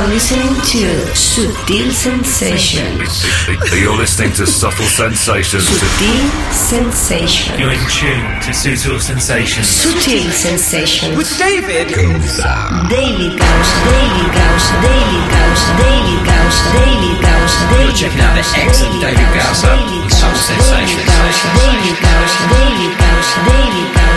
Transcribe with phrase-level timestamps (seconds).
[0.00, 3.20] are listening to Subtle Sensations.
[3.68, 5.68] You're listening to Subtle Sensations.
[5.68, 7.60] Subtle Sensations.
[7.60, 9.68] You're in tune to Subtle Sensations.
[9.68, 11.16] Subtle Sensations.
[11.18, 12.88] With David Gausa.
[12.88, 13.76] Daily Gausa.
[13.84, 14.72] Daily Gausa.
[14.80, 15.68] Daily Gausa.
[15.76, 16.64] Daily Gausa.
[16.72, 17.60] Daily Gausa.
[17.68, 19.68] You're checking out the excellent David Gausa
[20.00, 21.04] with Subtle Sensations.
[21.04, 22.40] Daily Gausa.
[22.56, 23.36] Daily Gausa.
[23.44, 24.09] Daily Gausa.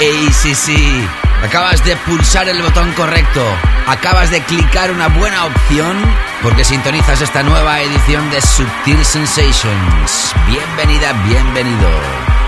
[0.00, 1.06] Ey, sí, sí.
[1.44, 3.44] Acabas de pulsar el botón correcto.
[3.86, 5.98] Acabas de clicar una buena opción
[6.42, 10.34] porque sintonizas esta nueva edición de Subtil Sensations.
[10.46, 12.39] Bienvenida, bienvenido.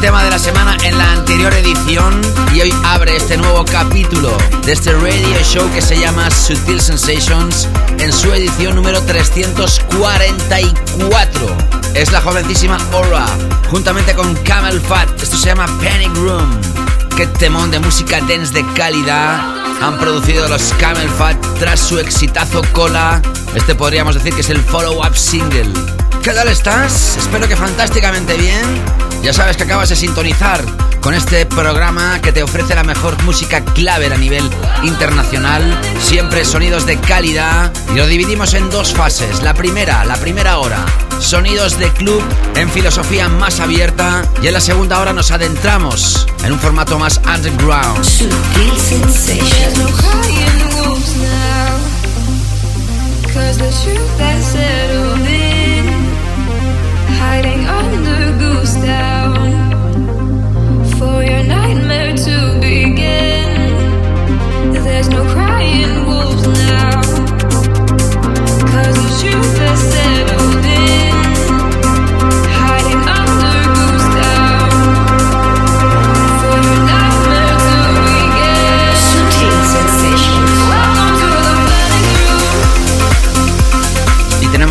[0.00, 2.18] Tema de la semana en la anterior edición
[2.54, 4.34] y hoy abre este nuevo capítulo
[4.64, 7.68] de este radio show que se llama Sutil Sensations
[7.98, 11.56] en su edición número 344.
[11.94, 13.26] Es la jovencísima Aura,
[13.70, 15.10] juntamente con Camel Fat.
[15.20, 16.48] Esto se llama Panic Room.
[17.14, 19.38] Qué temón de música dance de calidad
[19.82, 23.20] han producido los Camel Fat tras su exitazo Cola.
[23.54, 25.68] Este podríamos decir que es el follow-up single.
[26.22, 27.18] ¿Qué tal estás?
[27.18, 29.09] Espero que fantásticamente bien.
[29.22, 30.64] Ya sabes que acabas de sintonizar
[31.00, 34.48] con este programa que te ofrece la mejor música clave a nivel
[34.82, 35.62] internacional,
[36.00, 39.42] siempre sonidos de calidad y lo dividimos en dos fases.
[39.42, 40.84] La primera, la primera hora,
[41.20, 42.22] sonidos de club
[42.56, 44.24] en filosofía más abierta.
[44.42, 48.04] Y en la segunda hora nos adentramos en un formato más underground.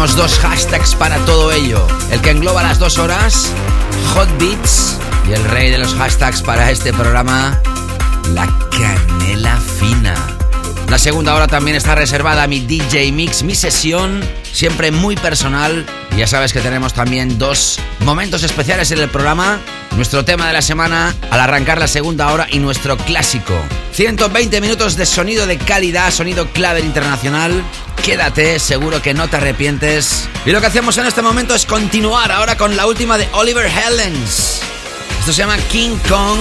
[0.08, 1.86] Dos hashtags para todo ello.
[2.10, 3.52] El que engloba las dos horas,
[4.14, 4.98] Hot Beats,
[5.28, 7.60] y el rey de los hashtags para este programa,
[8.34, 10.16] la canela fina.
[10.88, 14.22] La segunda hora también está reservada a mi DJ Mix, mi sesión,
[14.54, 15.86] siempre muy personal.
[16.18, 19.60] Ya sabes que tenemos también dos momentos especiales en el programa.
[20.00, 23.54] Nuestro tema de la semana al arrancar la segunda hora y nuestro clásico.
[23.92, 27.62] 120 minutos de sonido de calidad, sonido clave internacional.
[28.02, 30.30] Quédate, seguro que no te arrepientes.
[30.46, 33.66] Y lo que hacemos en este momento es continuar ahora con la última de Oliver
[33.66, 34.62] Helens.
[35.20, 36.40] Esto se llama King Kong.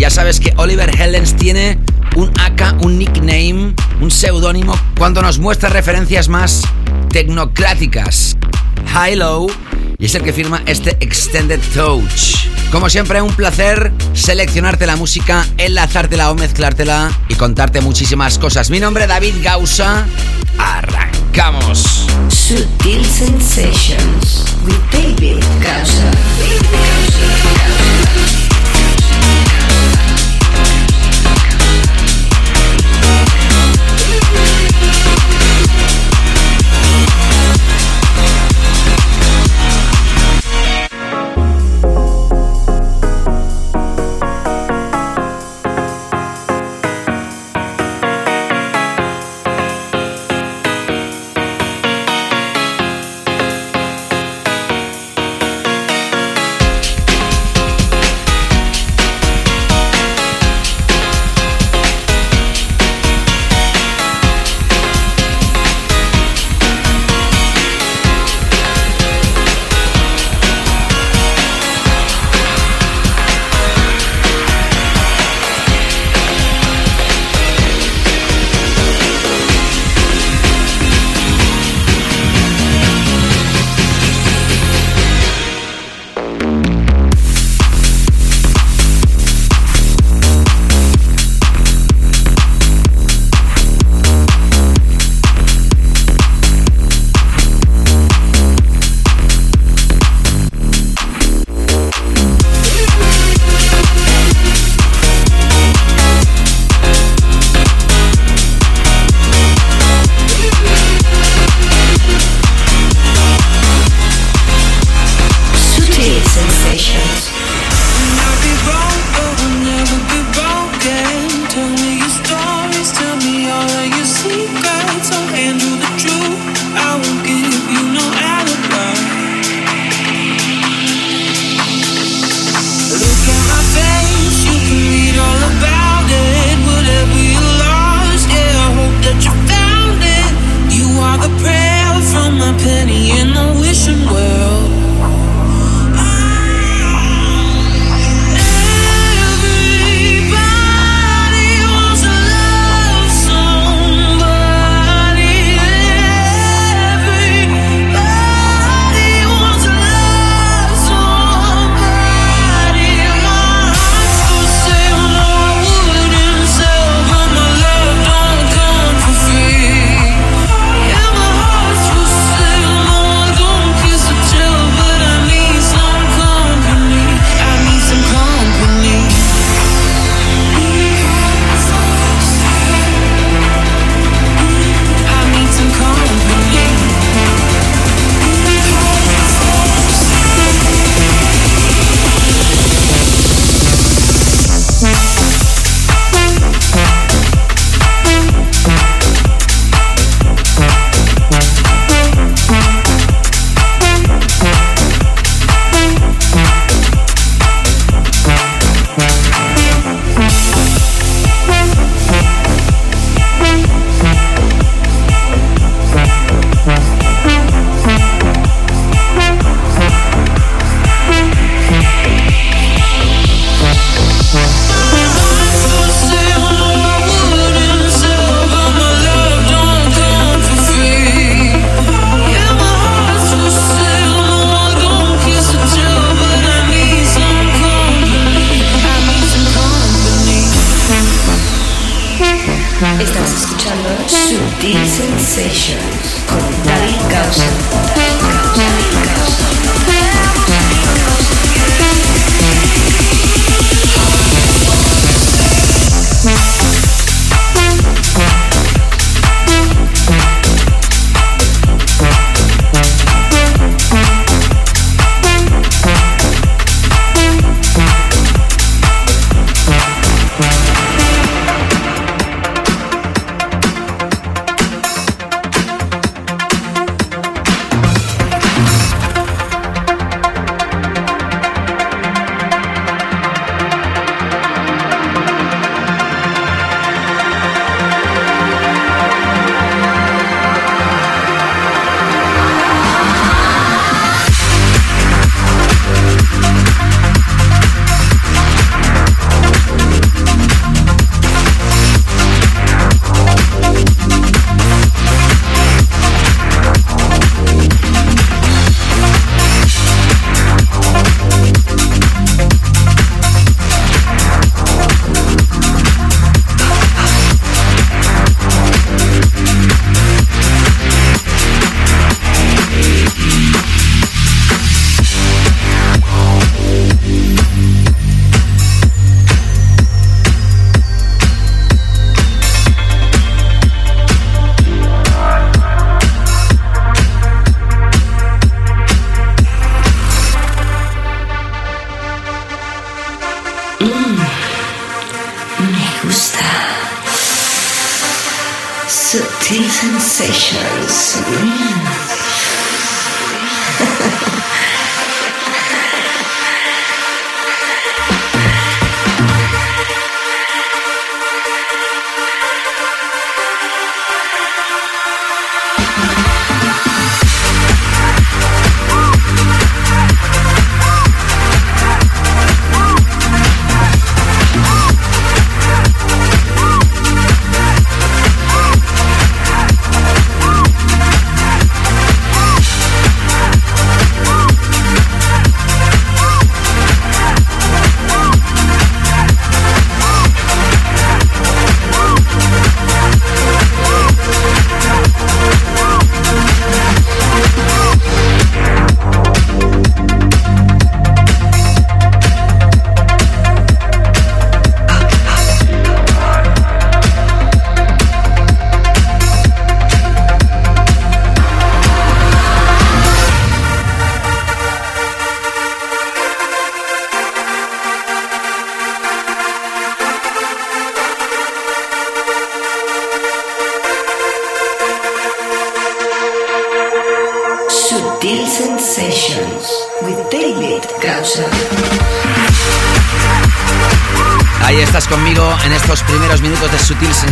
[0.00, 1.78] ya sabes que Oliver Helens tiene
[2.16, 6.62] un AK, un nickname, un seudónimo cuando nos muestra referencias más
[7.10, 8.36] tecnocráticas.
[8.92, 9.48] High Low
[9.98, 12.48] y es el que firma este Extended Touch.
[12.72, 18.70] Como siempre, un placer seleccionarte la música, enlazártela o mezclártela y contarte muchísimas cosas.
[18.70, 20.06] Mi nombre es David Gausa.
[20.58, 22.06] Arrancamos.
[22.28, 26.10] Sutil Sensations with David Gausa.
[27.20, 27.49] Subtle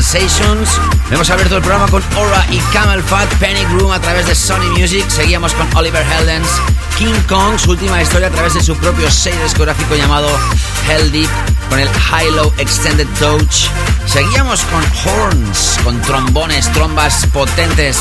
[0.09, 0.81] Sensations.
[1.11, 4.71] Hemos abierto el programa con Aura y Camel Fat Panic Room a través de Sony
[4.75, 5.07] Music.
[5.11, 6.49] Seguíamos con Oliver Heldens,
[6.97, 10.29] King Kong, su última historia a través de su propio sello discográfico llamado
[10.89, 11.29] Hell Deep,
[11.69, 13.69] con el High-Low Extended Touch.
[14.07, 18.01] Seguíamos con horns, con trombones, trombas potentes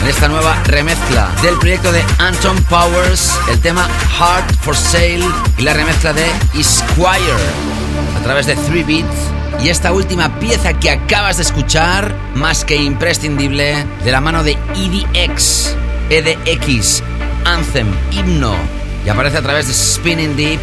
[0.00, 3.88] en esta nueva remezcla del proyecto de Anton Powers, el tema
[4.20, 7.34] Heart for Sale y la remezcla de Esquire
[8.16, 9.27] a través de 3 Beats
[9.62, 14.56] y esta última pieza que acabas de escuchar, más que imprescindible, de la mano de
[14.76, 15.74] EDX,
[16.10, 17.02] EDX,
[17.44, 18.56] Anthem, Himno,
[19.04, 20.60] y aparece a través de Spinning Deep.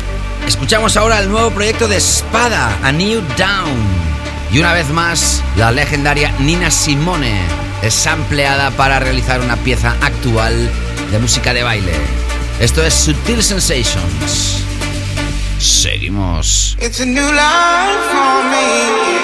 [0.48, 4.06] Escuchamos ahora el nuevo proyecto de Espada, A New Down.
[4.52, 7.42] Y una vez más, la legendaria Nina Simone
[7.82, 10.70] es ampliada para realizar una pieza actual
[11.12, 11.94] de música de baile.
[12.60, 14.65] Esto es Sutil Sensations.
[15.60, 16.76] Seguimos.
[16.80, 19.16] It's a new life for me.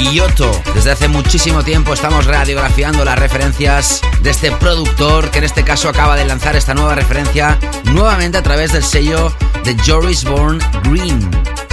[0.00, 0.50] Ioto.
[0.74, 5.88] Desde hace muchísimo tiempo estamos radiografiando las referencias de este productor que en este caso
[5.88, 9.32] acaba de lanzar esta nueva referencia nuevamente a través del sello
[9.64, 11.30] de Joris Born Green.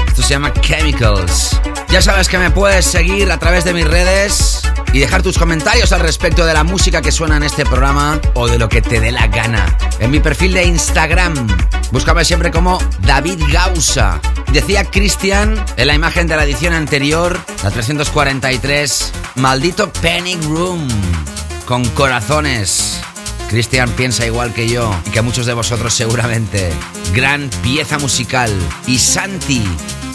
[0.07, 1.59] Esto se llama Chemicals.
[1.89, 4.61] Ya sabes que me puedes seguir a través de mis redes
[4.91, 8.47] y dejar tus comentarios al respecto de la música que suena en este programa o
[8.47, 9.77] de lo que te dé la gana.
[9.99, 11.33] En mi perfil de Instagram,
[11.91, 14.19] búscame siempre como David Gausa.
[14.51, 20.87] Decía Cristian en la imagen de la edición anterior, la 343, maldito Panic Room,
[21.65, 22.99] con corazones.
[23.49, 26.71] Cristian piensa igual que yo y que muchos de vosotros seguramente.
[27.13, 28.51] Gran pieza musical.
[28.87, 29.63] Y Santi,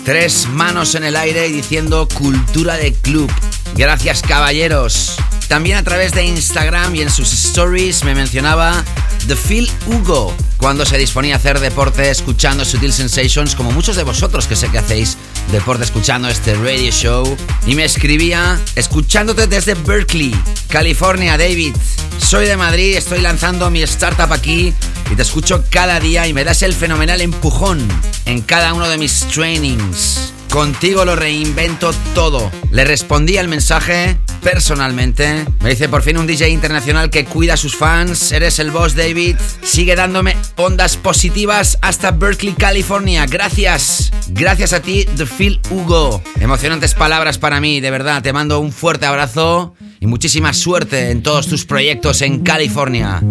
[0.05, 3.31] tres manos en el aire diciendo cultura de club.
[3.77, 5.17] Gracias caballeros.
[5.49, 8.83] También a través de Instagram y en sus stories me mencionaba
[9.29, 14.05] The Phil Hugo cuando se disponía a hacer deporte escuchando Sutil Sensations, como muchos de
[14.05, 15.19] vosotros que sé que hacéis
[15.51, 17.37] deporte escuchando este radio show.
[17.67, 20.33] Y me escribía, escuchándote desde Berkeley,
[20.69, 21.75] California, David.
[22.19, 24.73] Soy de Madrid, estoy lanzando mi startup aquí
[25.11, 27.81] y te escucho cada día y me das el fenomenal empujón
[28.25, 30.33] en cada uno de mis trainings.
[30.49, 32.53] Contigo lo reinvento todo.
[32.71, 35.47] Le respondí al mensaje personalmente.
[35.61, 38.33] Me dice por fin un DJ internacional que cuida a sus fans.
[38.33, 39.37] Eres el boss, David.
[39.63, 43.27] Sigue dándome ondas positivas hasta Berkeley, California.
[43.27, 44.13] Gracias.
[44.29, 46.23] Gracias a ti, The Phil Hugo.
[46.41, 48.23] Emocionantes palabras para mí, de verdad.
[48.23, 53.23] Te mando un fuerte abrazo y muchísima suerte en todos tus proyectos en California.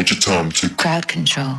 [0.00, 1.58] Major Tom to Crowd Control.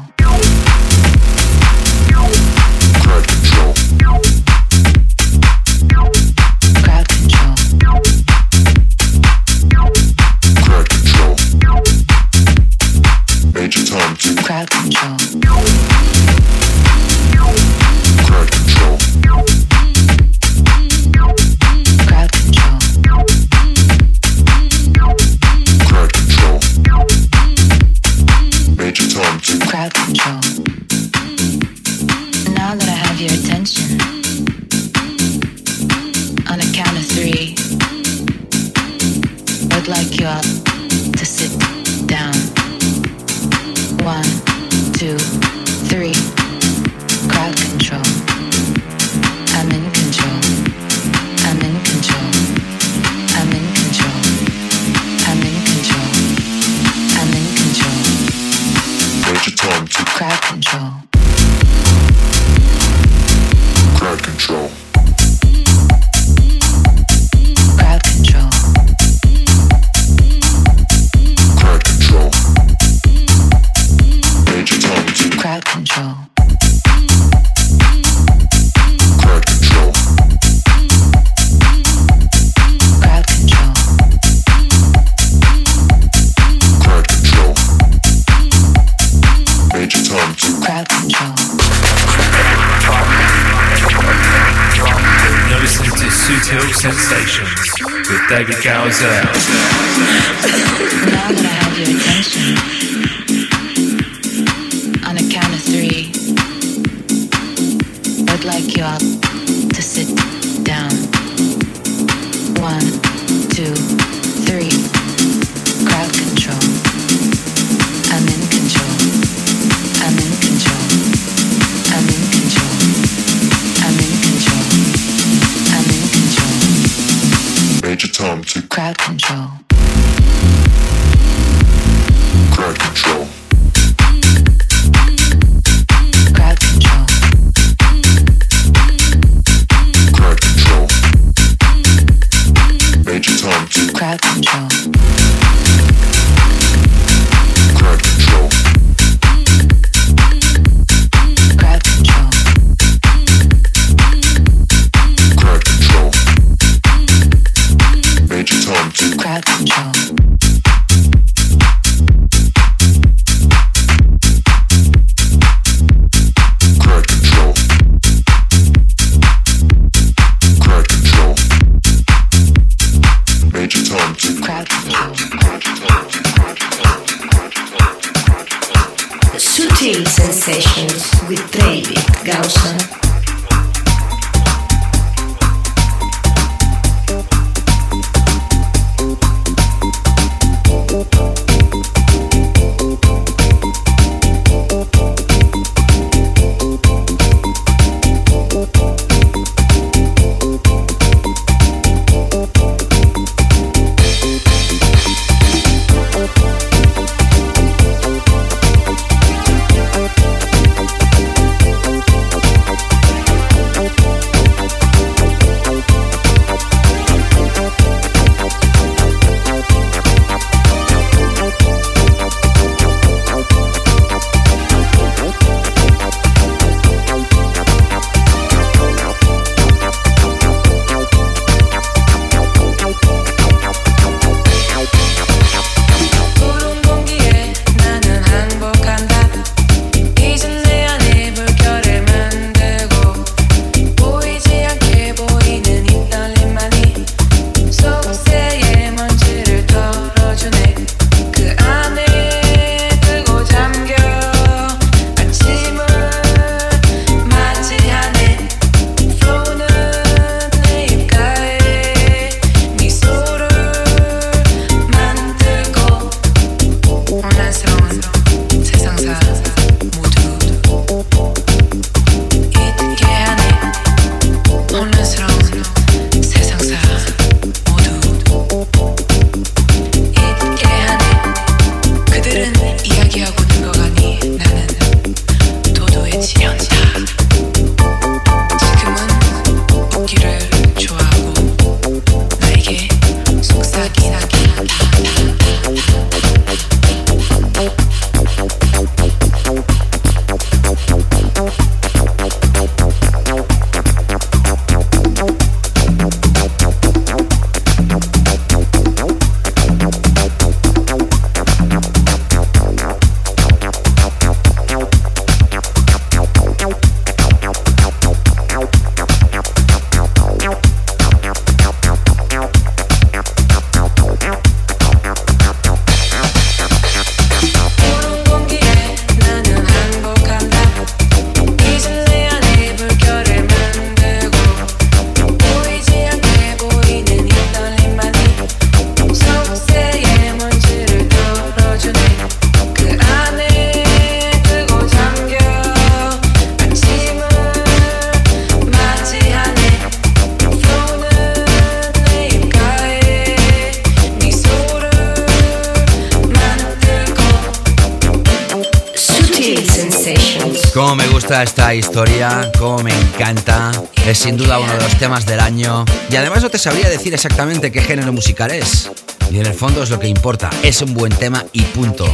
[364.22, 365.84] Sin duda uno de los temas del año.
[366.12, 368.92] Y además no te sabría decir exactamente qué género musical es.
[369.32, 370.52] Y en el fondo es lo que importa.
[370.62, 372.06] Es un buen tema y punto.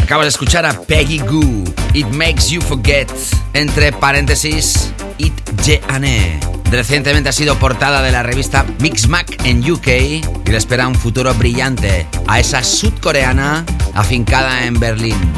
[0.00, 1.64] Acabas de escuchar a Peggy Goo.
[1.92, 3.10] It Makes You Forget.
[3.52, 5.32] Entre paréntesis, It
[5.64, 6.38] Jeane.
[6.70, 11.34] Recientemente ha sido portada de la revista Mixmac en UK y le espera un futuro
[11.34, 15.32] brillante a esa sudcoreana afincada en Berlín.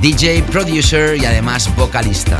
[0.00, 2.38] DJ, producer y además vocalista.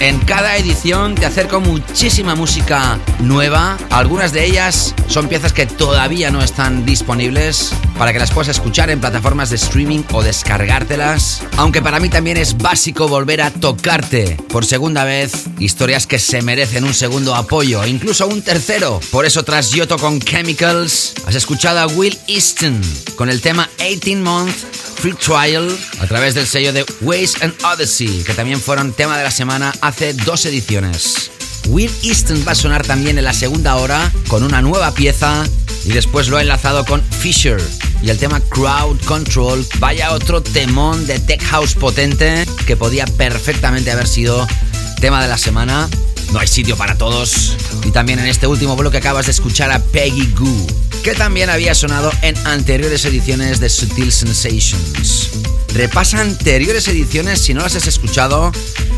[0.00, 3.78] En cada edición te acerco muchísima música nueva.
[3.90, 8.90] Algunas de ellas son piezas que todavía no están disponibles para que las puedas escuchar
[8.90, 11.42] en plataformas de streaming o descargártelas.
[11.56, 16.42] Aunque para mí también es básico volver a tocarte por segunda vez historias que se
[16.42, 19.00] merecen un segundo apoyo, incluso un tercero.
[19.10, 22.80] Por eso tras Yoto con Chemicals, has escuchado a Will Easton
[23.16, 24.56] con el tema 18 Month
[24.96, 25.68] Free Trial
[26.00, 29.72] a través del sello de Ways and Odyssey, que también fueron tema de la semana
[29.80, 31.30] hace dos ediciones.
[31.68, 35.44] Will Easton va a sonar también en la segunda hora con una nueva pieza
[35.84, 37.60] y después lo ha enlazado con Fisher
[38.02, 39.66] y el tema Crowd Control.
[39.78, 44.46] Vaya otro temón de tech house potente que podía perfectamente haber sido
[45.00, 45.88] tema de la semana.
[46.32, 47.56] No hay sitio para todos.
[47.84, 50.66] Y también en este último bloque acabas de escuchar a Peggy Goo,
[51.02, 55.30] que también había sonado en anteriores ediciones de Sutil Sensations.
[55.74, 58.52] Repasa anteriores ediciones si no las has escuchado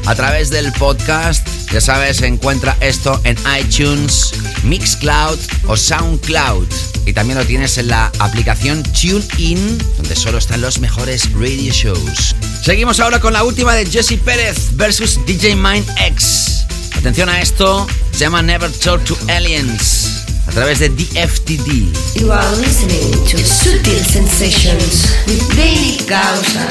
[0.05, 1.49] a través del podcast.
[1.73, 6.69] Ya sabes, encuentra esto en iTunes, Mixcloud o Soundcloud.
[7.07, 12.37] Y también lo tienes en la aplicación TuneIn, donde solo están los mejores radio shows.
[12.63, 16.67] Seguimos ahora con la última de Jesse Pérez versus DJ Mind X.
[16.95, 20.16] Atención a esto, se llama Never Talk to Aliens
[20.47, 21.93] a través de DFTD.
[22.17, 26.67] You are listening to Sutil Sensations with Daily Causa.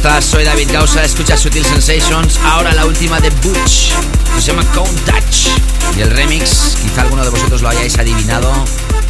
[0.00, 2.38] Soy David Gausa, escucha Sutil Sensations.
[2.44, 3.92] Ahora la última de Butch,
[4.38, 5.48] se llama Count Touch.
[5.96, 8.50] Y el remix, quizá alguno de vosotros lo hayáis adivinado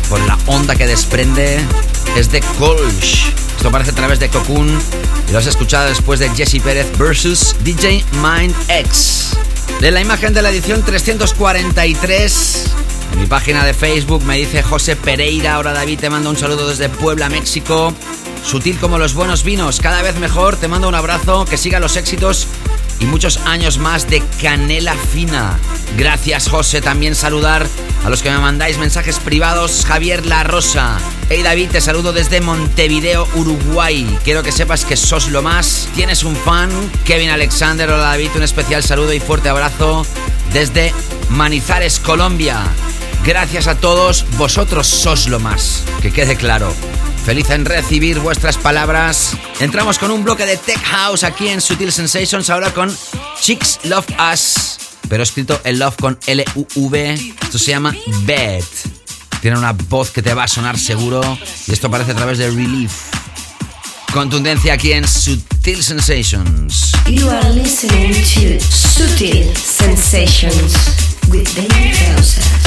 [0.08, 1.60] por la onda que desprende,
[2.16, 3.32] es de Colch.
[3.56, 4.68] Esto aparece a través de Cocoon
[5.28, 9.36] y lo has escuchado después de Jesse Pérez versus DJ Mind X.
[9.80, 12.64] De la imagen de la edición 343
[13.12, 15.54] en mi página de Facebook me dice José Pereira.
[15.54, 17.94] Ahora David te mando un saludo desde Puebla, México.
[18.44, 20.56] Sutil como los buenos vinos, cada vez mejor.
[20.56, 22.46] Te mando un abrazo, que sigan los éxitos
[23.00, 25.58] y muchos años más de canela fina.
[25.96, 26.80] Gracias, José.
[26.80, 27.66] También saludar
[28.04, 29.84] a los que me mandáis mensajes privados.
[29.86, 30.98] Javier La Rosa.
[31.28, 34.18] Hey David, te saludo desde Montevideo, Uruguay.
[34.24, 35.88] Quiero que sepas que sos lo más.
[35.94, 36.70] Tienes un fan,
[37.04, 37.88] Kevin Alexander.
[37.88, 40.06] Hola David, un especial saludo y fuerte abrazo
[40.52, 40.92] desde
[41.30, 42.64] Manizares, Colombia.
[43.24, 45.84] Gracias a todos, vosotros sos lo más.
[46.02, 46.74] Que quede claro.
[47.30, 49.36] Feliz en recibir vuestras palabras.
[49.60, 52.92] Entramos con un bloque de Tech House aquí en Sutil Sensations, ahora con
[53.40, 54.78] Chicks Love Us,
[55.08, 57.34] pero escrito el Love con L-U-V.
[57.40, 58.64] Esto se llama Bed.
[59.40, 62.50] Tiene una voz que te va a sonar seguro y esto aparece a través de
[62.50, 62.90] Relief.
[64.12, 66.90] Contundencia aquí en Sutil Sensations.
[67.06, 70.74] You are listening to Sutil Sensations
[71.28, 72.59] with David to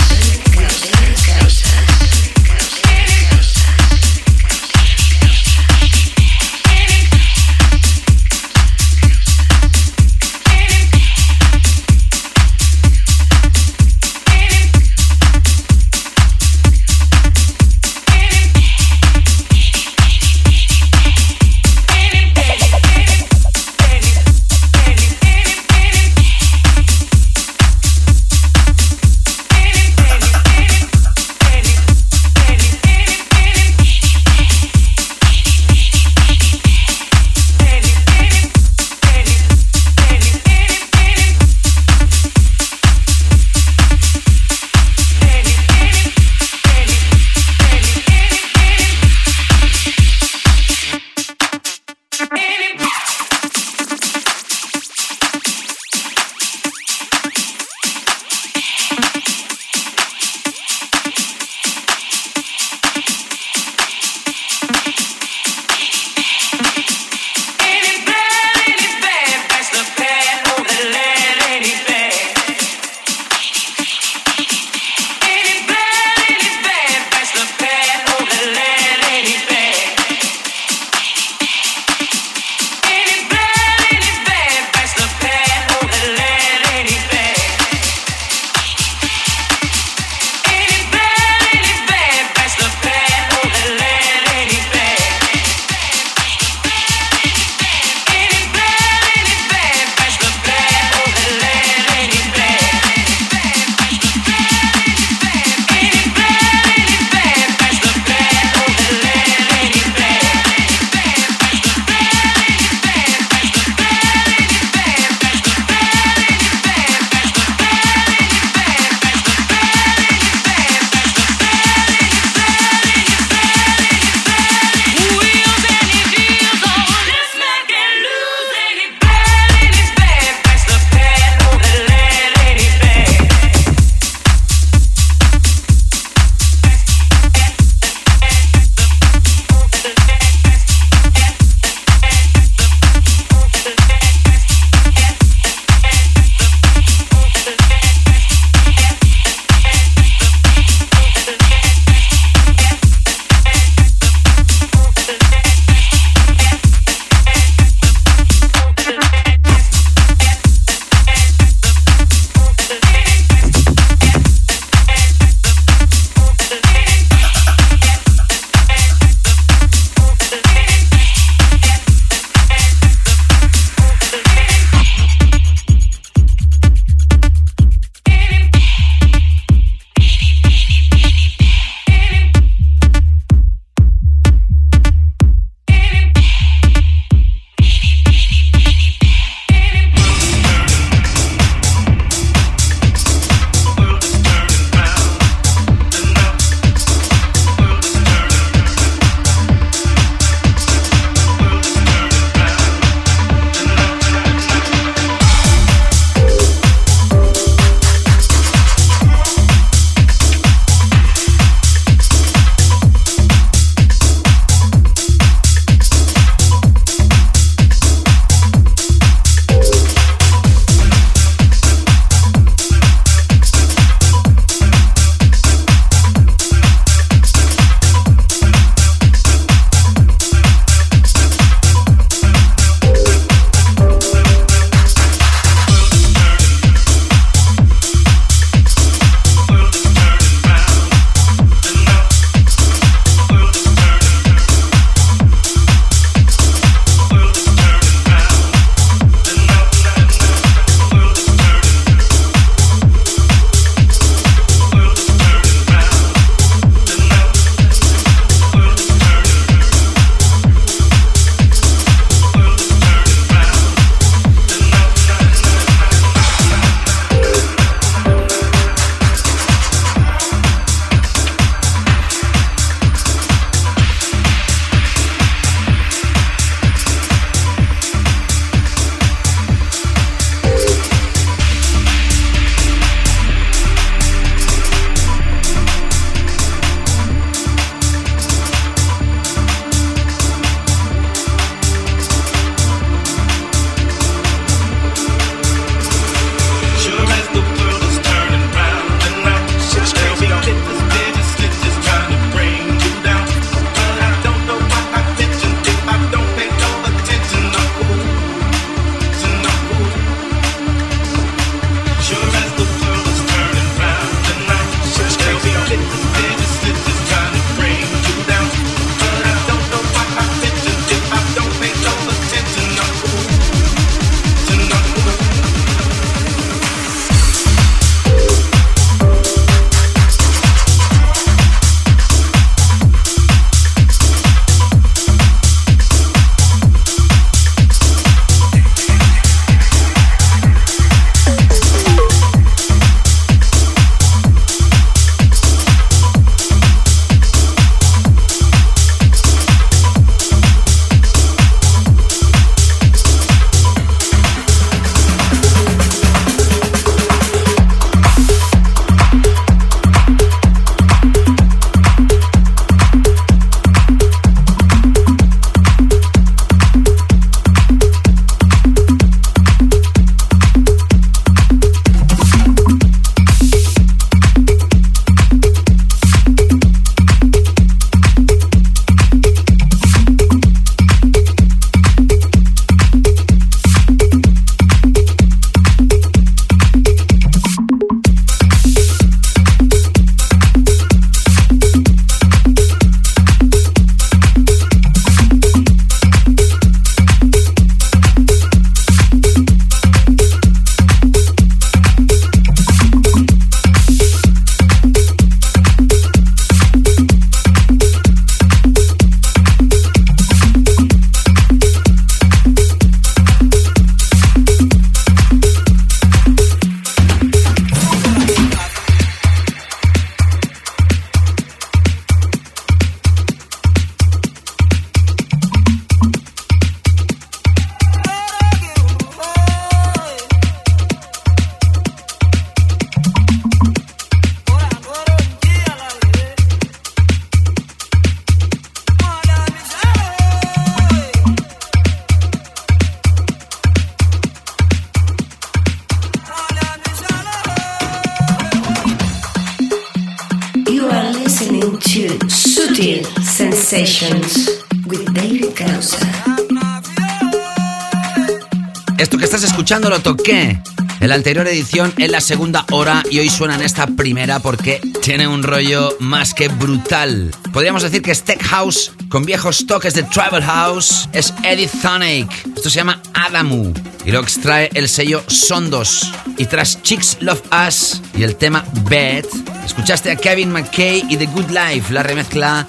[459.93, 460.59] lo toqué
[461.01, 464.81] en la anterior edición en la segunda hora y hoy suena en esta primera porque
[465.03, 467.29] tiene un rollo más que brutal.
[467.51, 471.07] Podríamos decir que es House con viejos toques de Tribal House.
[471.13, 472.27] Es Eddie Thonic.
[472.55, 473.71] Esto se llama Adamu
[474.03, 476.11] y lo extrae el sello Sondos.
[476.37, 479.25] Y tras Chicks Love Us y el tema Bed,
[479.63, 482.65] escuchaste a Kevin McKay y The Good Life, la remezcla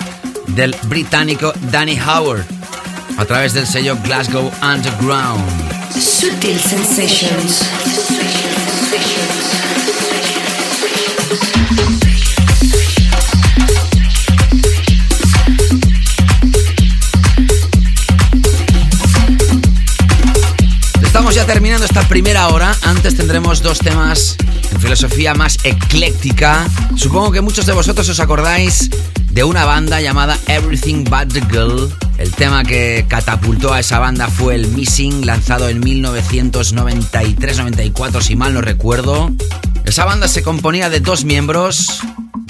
[0.49, 2.45] del británico Danny Howard
[3.17, 5.64] a través del sello Glasgow Underground.
[6.01, 7.65] Sutil Sensations.
[21.35, 22.77] Ya terminando esta primera hora.
[22.83, 24.37] Antes tendremos dos temas
[24.71, 26.65] en filosofía más ecléctica.
[26.95, 28.89] Supongo que muchos de vosotros os acordáis
[29.33, 32.04] de una banda llamada Everything But the Girl.
[32.35, 38.55] El tema que catapultó a esa banda fue el Missing, lanzado en 1993-94, si mal
[38.55, 39.31] no recuerdo.
[39.85, 42.01] Esa banda se componía de dos miembros,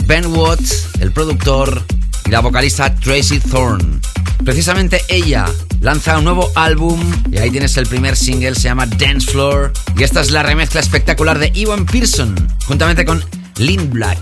[0.06, 0.62] Ben Watt,
[1.00, 1.84] el productor,
[2.24, 4.00] y la vocalista Tracy Thorne.
[4.42, 5.44] Precisamente ella
[5.80, 6.98] lanza un nuevo álbum
[7.30, 9.70] y ahí tienes el primer single, se llama Dance Floor.
[9.98, 12.34] Y esta es la remezcla espectacular de Ewan Pearson,
[12.66, 13.22] juntamente con
[13.58, 14.16] Lindblad,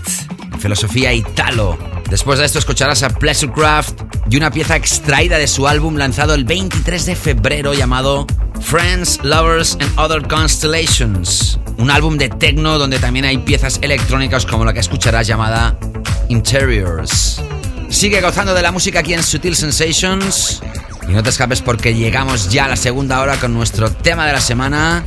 [0.59, 1.92] filosofía italo.
[2.13, 6.43] Después de esto escucharás a Pleasurecraft y una pieza extraída de su álbum lanzado el
[6.43, 8.27] 23 de febrero llamado
[8.61, 11.57] Friends, Lovers and Other Constellations.
[11.79, 15.75] Un álbum de techno donde también hay piezas electrónicas como la que escucharás llamada
[16.29, 17.41] Interiors.
[17.89, 20.61] Sigue gozando de la música aquí en Sutil Sensations.
[21.07, 24.33] Y no te escapes porque llegamos ya a la segunda hora con nuestro tema de
[24.33, 25.03] la semana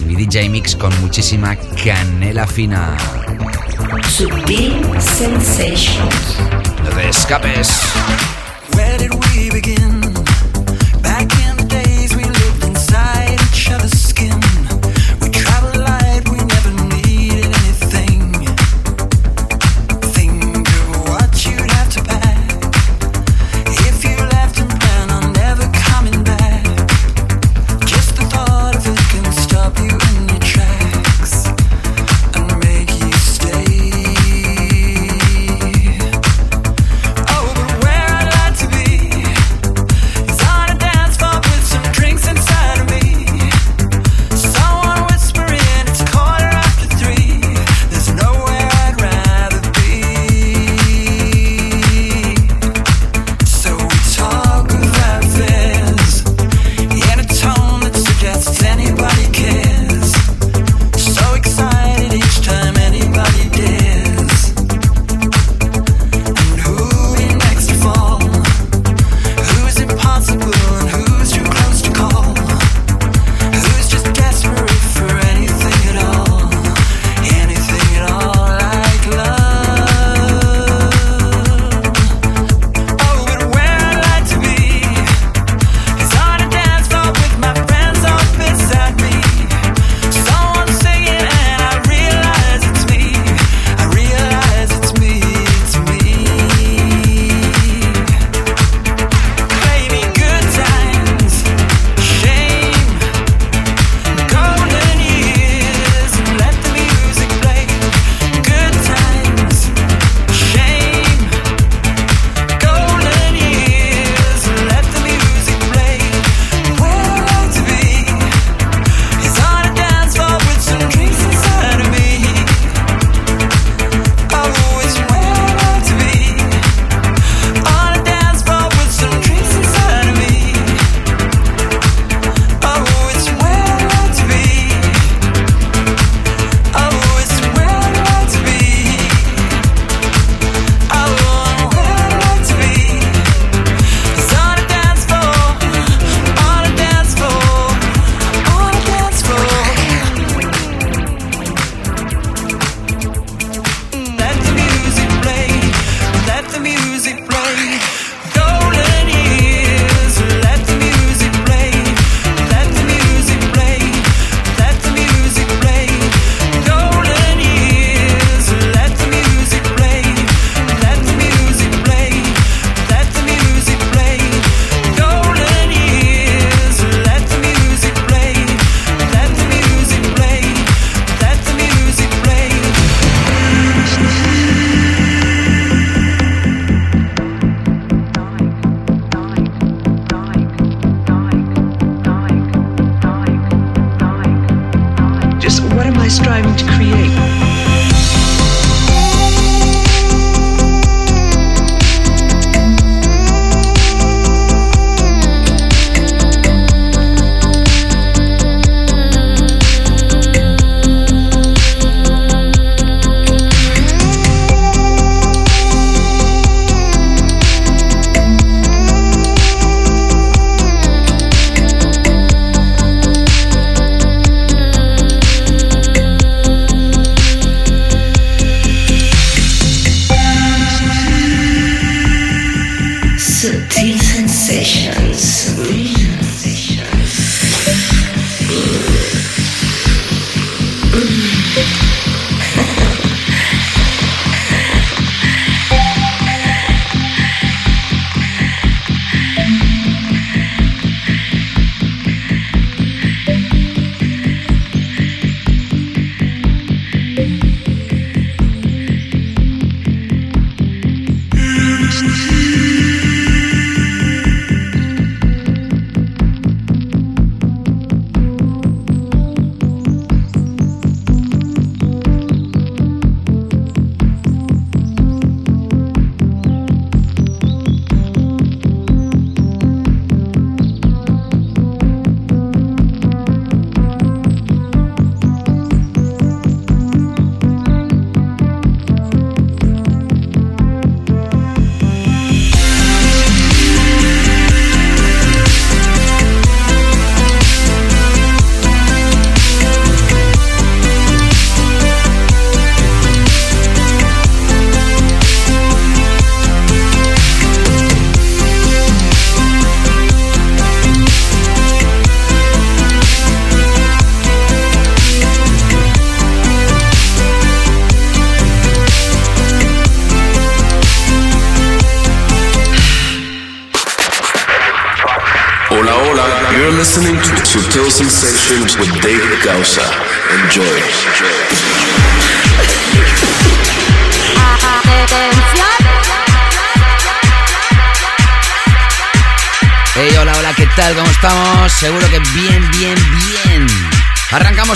[0.00, 2.96] y mi DJ Mix con muchísima canela fina.
[4.08, 6.38] Sutil Sensations.
[6.84, 7.68] No te escapes.
[8.74, 9.99] Where did we begin?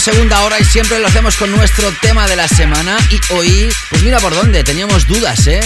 [0.04, 2.98] Segunda hora y siempre lo hacemos con nuestro tema de la semana.
[3.10, 5.62] Y hoy, pues mira por dónde, teníamos dudas, ¿eh?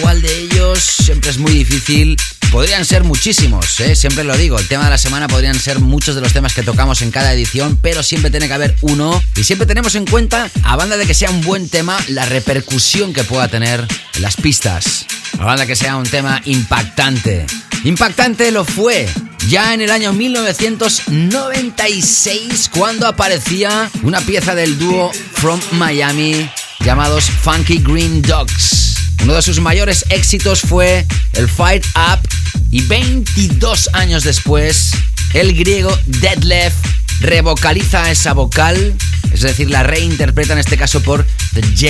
[0.00, 0.78] ¿Cuál de ellos?
[0.78, 2.16] Siempre es muy difícil.
[2.52, 3.96] Podrían ser muchísimos, ¿eh?
[3.96, 4.60] siempre lo digo.
[4.60, 7.32] El tema de la semana podrían ser muchos de los temas que tocamos en cada
[7.32, 9.20] edición, pero siempre tiene que haber uno.
[9.34, 13.12] Y siempre tenemos en cuenta, a banda de que sea un buen tema, la repercusión
[13.12, 15.04] que pueda tener en las pistas.
[15.36, 17.44] A banda que sea un tema impactante.
[17.82, 19.08] Impactante lo fue
[19.48, 27.78] ya en el año 1996 cuando aparecía una pieza del dúo From Miami llamados Funky
[27.78, 28.94] Green Dogs.
[29.22, 32.20] Uno de sus mayores éxitos fue el Fight Up
[32.70, 34.90] y 22 años después
[35.32, 36.76] el griego Deadlift
[37.20, 38.94] revocaliza esa vocal,
[39.32, 41.86] es decir, la reinterpreta en este caso por The J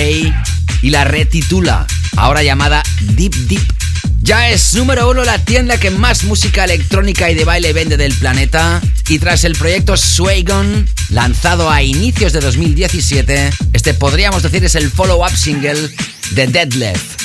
[0.81, 1.85] y la retitula,
[2.15, 3.84] ahora llamada Deep Deep.
[4.25, 8.11] Ya es número uno la tienda que más música electrónica y de baile vende del
[8.15, 8.81] planeta.
[9.07, 14.89] Y tras el proyecto Swagon, lanzado a inicios de 2017, este podríamos decir es el
[14.89, 15.91] follow-up single
[16.31, 17.21] de Deadlift.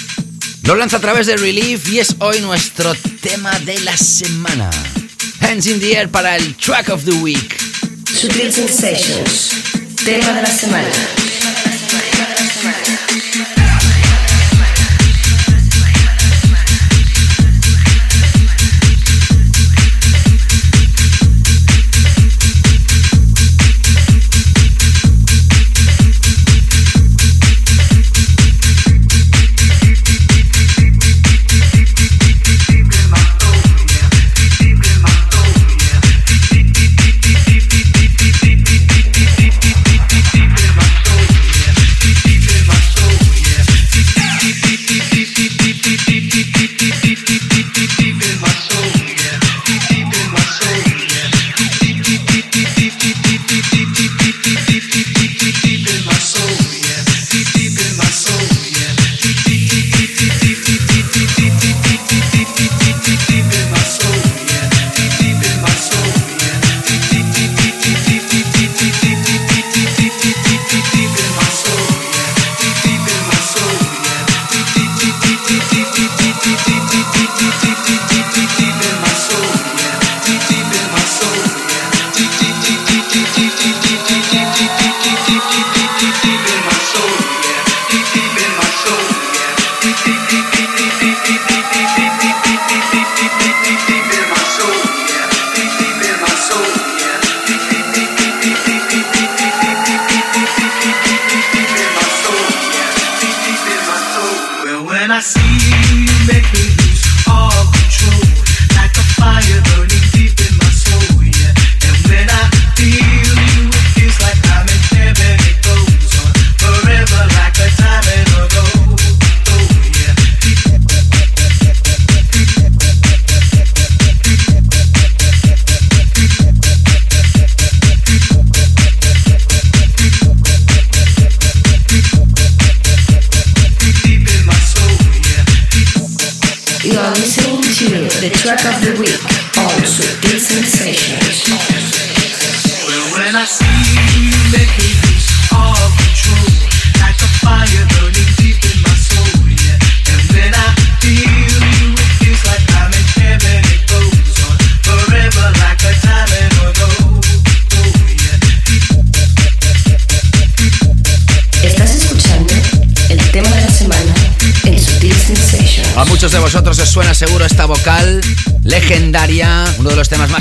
[0.64, 4.68] Lo lanza a través de Relief y es hoy nuestro tema de la semana.
[5.40, 7.58] Hands in the air para el track of the week.
[8.12, 9.52] Sutil Sensations.
[10.04, 10.90] Tema de la semana.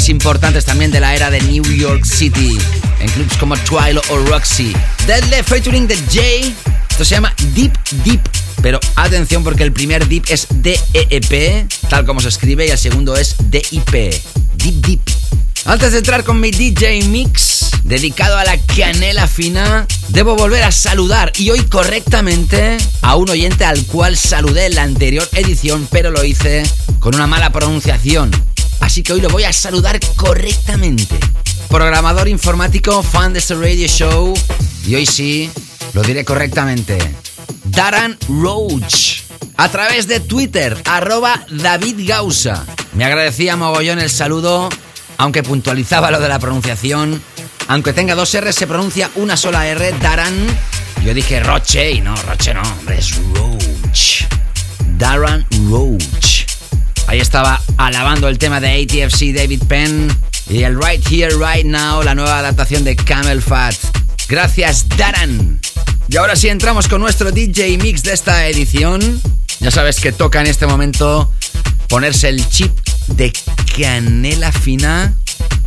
[0.10, 2.58] Importantes también de la era de New York City,
[3.00, 4.74] en clubs como Twilo o Roxy.
[5.06, 6.22] Deadly featuring the J,
[6.90, 8.22] esto se llama Deep Deep,
[8.62, 13.16] pero atención porque el primer Deep es D-E-E-P, tal como se escribe, y el segundo
[13.16, 14.22] es D-I-P,
[14.56, 15.02] Deep Deep.
[15.66, 20.72] Antes de entrar con mi DJ Mix, dedicado a la canela fina, debo volver a
[20.72, 26.10] saludar y hoy correctamente a un oyente al cual saludé en la anterior edición, pero
[26.12, 26.64] lo hice
[27.00, 28.32] con una mala pronunciación.
[28.80, 31.20] Así que hoy lo voy a saludar correctamente.
[31.70, 34.34] Programador informático, fan de este radio show,
[34.86, 35.52] y hoy sí,
[35.94, 36.98] lo diré correctamente.
[37.66, 39.22] Darren Roach.
[39.58, 42.66] A través de Twitter, arroba David Gausa.
[42.94, 44.70] Me agradecía mogollón el saludo
[45.20, 47.22] aunque puntualizaba lo de la pronunciación.
[47.68, 50.34] Aunque tenga dos R, se pronuncia una sola R, Daran.
[51.04, 54.24] Yo dije Roche y no, Roche no, es Roach.
[54.98, 56.29] Darren Roach.
[57.10, 60.16] Ahí estaba alabando el tema de ATFC David Penn
[60.48, 63.74] y el Right Here, Right Now, la nueva adaptación de Camel Fat.
[64.28, 65.60] Gracias, Darren.
[66.08, 69.02] Y ahora sí entramos con nuestro DJ Mix de esta edición.
[69.60, 71.34] Ya sabes que toca en este momento
[71.88, 73.34] ponerse el chip de
[73.76, 75.16] canela fina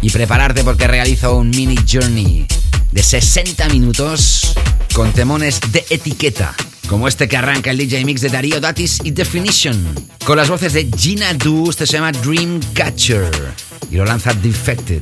[0.00, 2.46] y prepararte porque realizo un mini journey
[2.92, 4.54] de 60 minutos
[4.94, 6.54] con temones de etiqueta,
[6.92, 9.82] como este que arranca el DJ Mix de Darío Datis y Definition,
[10.26, 13.30] con las voces de Gina Du, este se llama Dreamcatcher
[13.90, 15.00] y lo lanza Defected.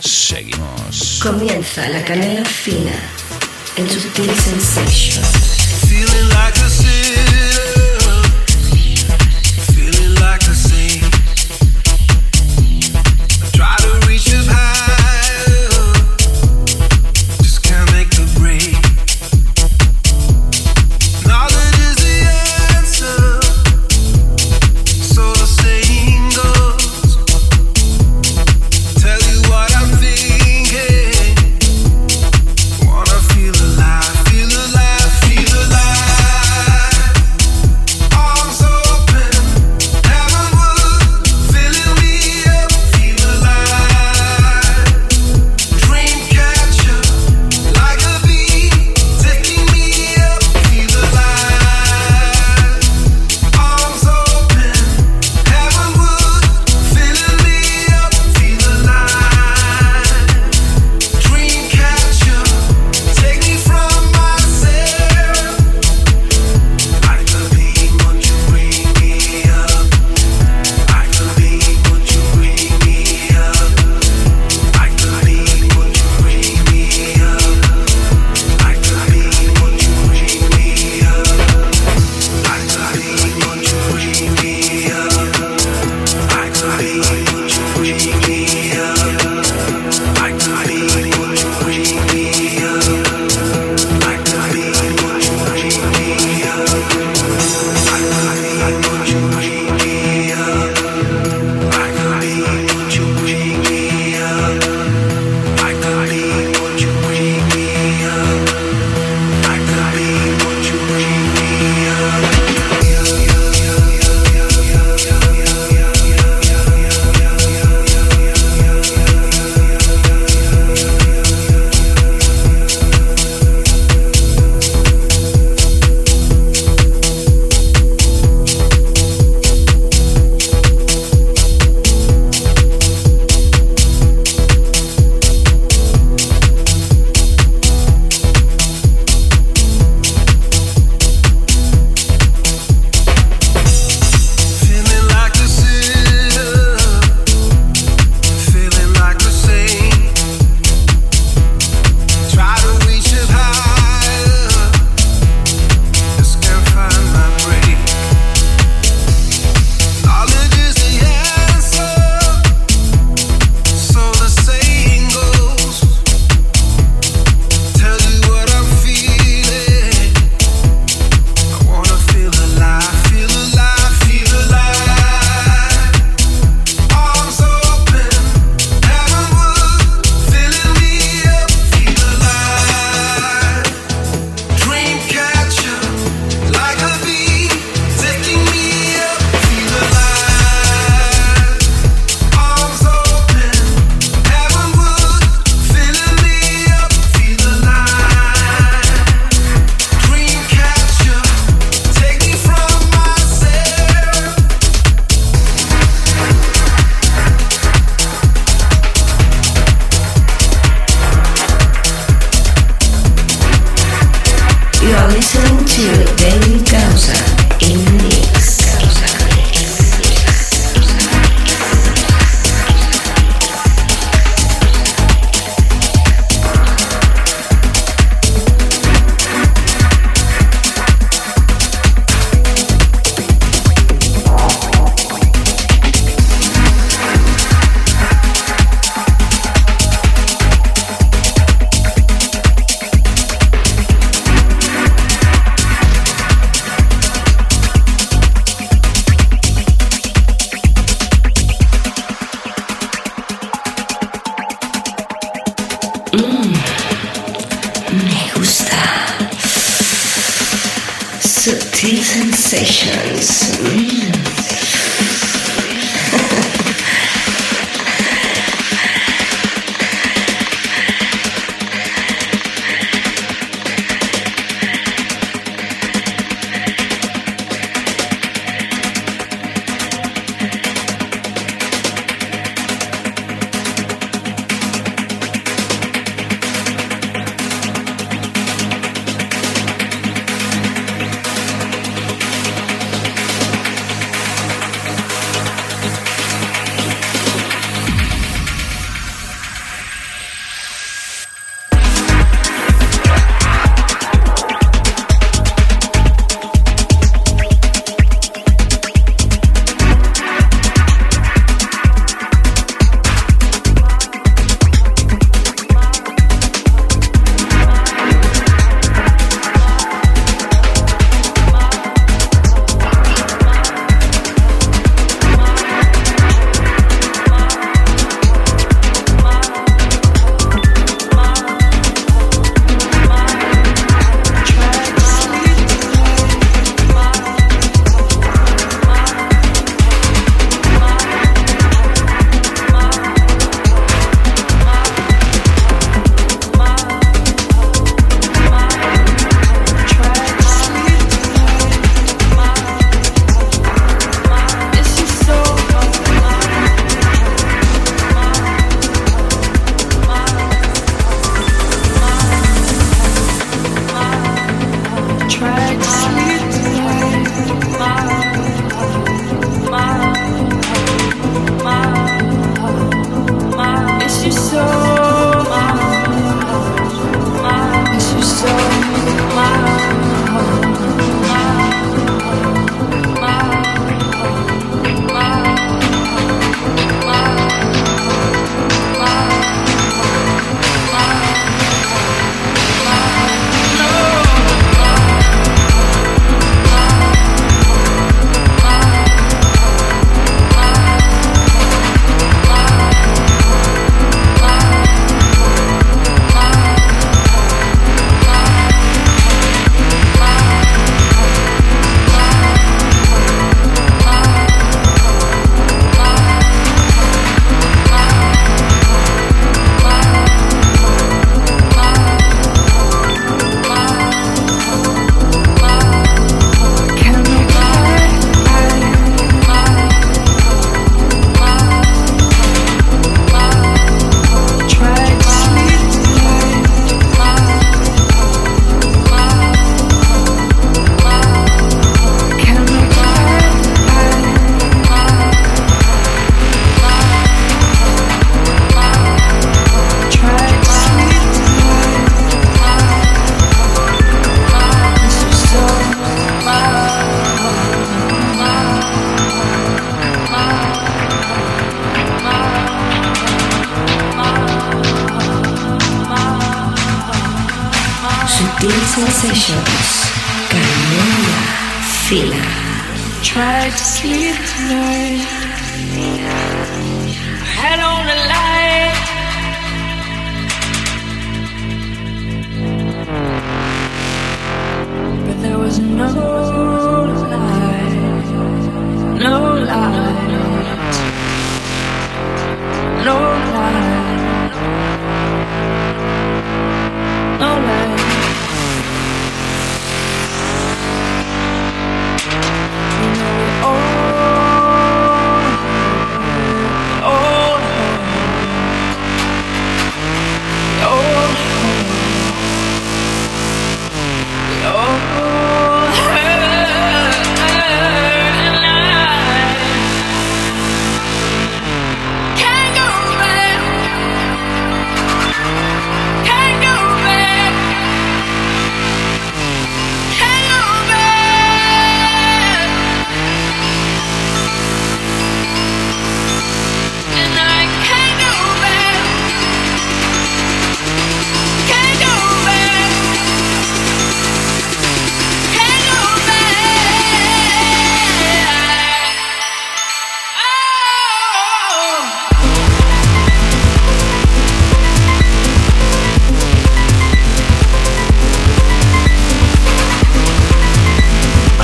[0.00, 1.20] Seguimos.
[1.22, 2.90] Comienza la canela fina
[3.76, 5.62] en Subtle Sensations.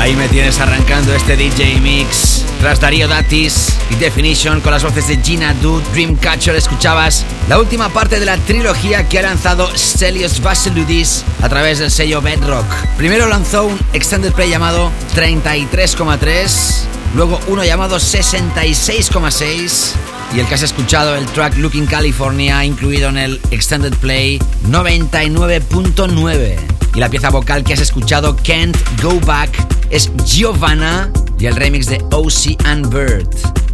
[0.09, 2.43] Ahí me tienes arrancando este DJ Mix.
[2.61, 7.91] Tras Darío Datis y Definition con las voces de Gina Du, Dreamcatcher, escuchabas la última
[7.91, 12.65] parte de la trilogía que ha lanzado Stelios Vasiludis a través del sello Bedrock.
[12.97, 19.91] Primero lanzó un extended play llamado 33,3, luego uno llamado 66,6
[20.35, 24.39] y el que has escuchado, el track Looking California, incluido en el extended play
[24.71, 26.78] 99.9.
[26.95, 29.51] Y la pieza vocal que has escuchado, Can't Go Back,
[29.91, 33.29] es Giovanna y el remix de OC and Bird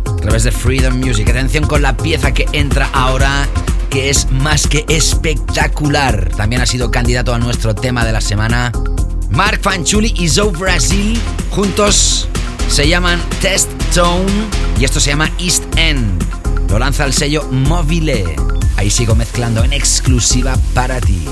[0.07, 1.29] a través de Freedom Music.
[1.29, 3.47] Atención con la pieza que entra ahora,
[3.91, 6.31] que es más que espectacular.
[6.37, 8.73] También ha sido candidato a nuestro tema de la semana.
[9.31, 11.21] Mark Fanchuli y Zoe Brasil
[11.51, 12.29] juntos
[12.69, 14.31] se llaman Test Tone
[14.79, 16.23] y esto se llama East End.
[16.71, 18.37] Lo lanza el sello Mobile.
[18.77, 21.23] Ahí sigo mezclando en exclusiva para ti.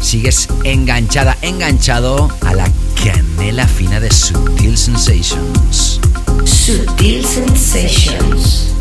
[0.00, 2.68] Sigues enganchada, enganchado a la
[3.02, 6.00] canela fina de Sutil Sensations.
[6.44, 8.74] Sutil Sensations.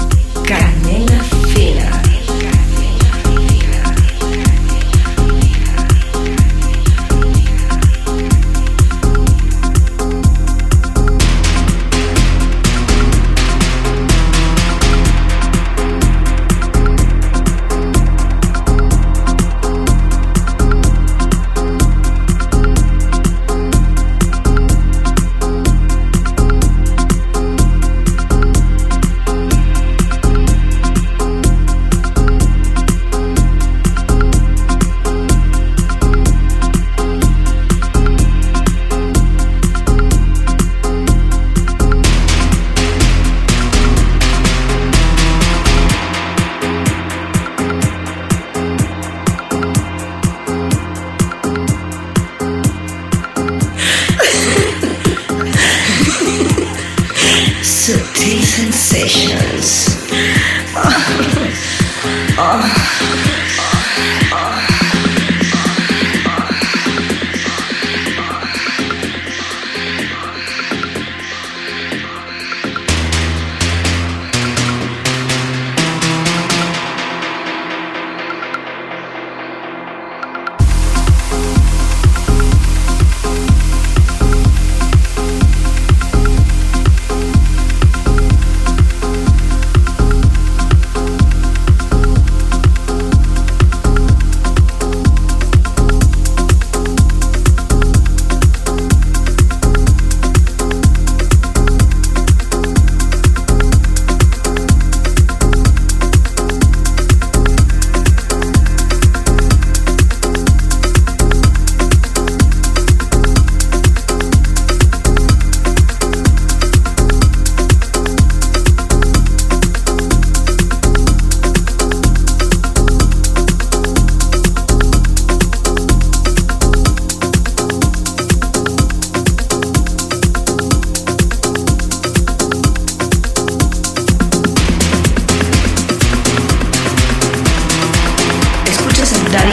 [0.45, 1.23] Canela
[1.53, 2.08] fina.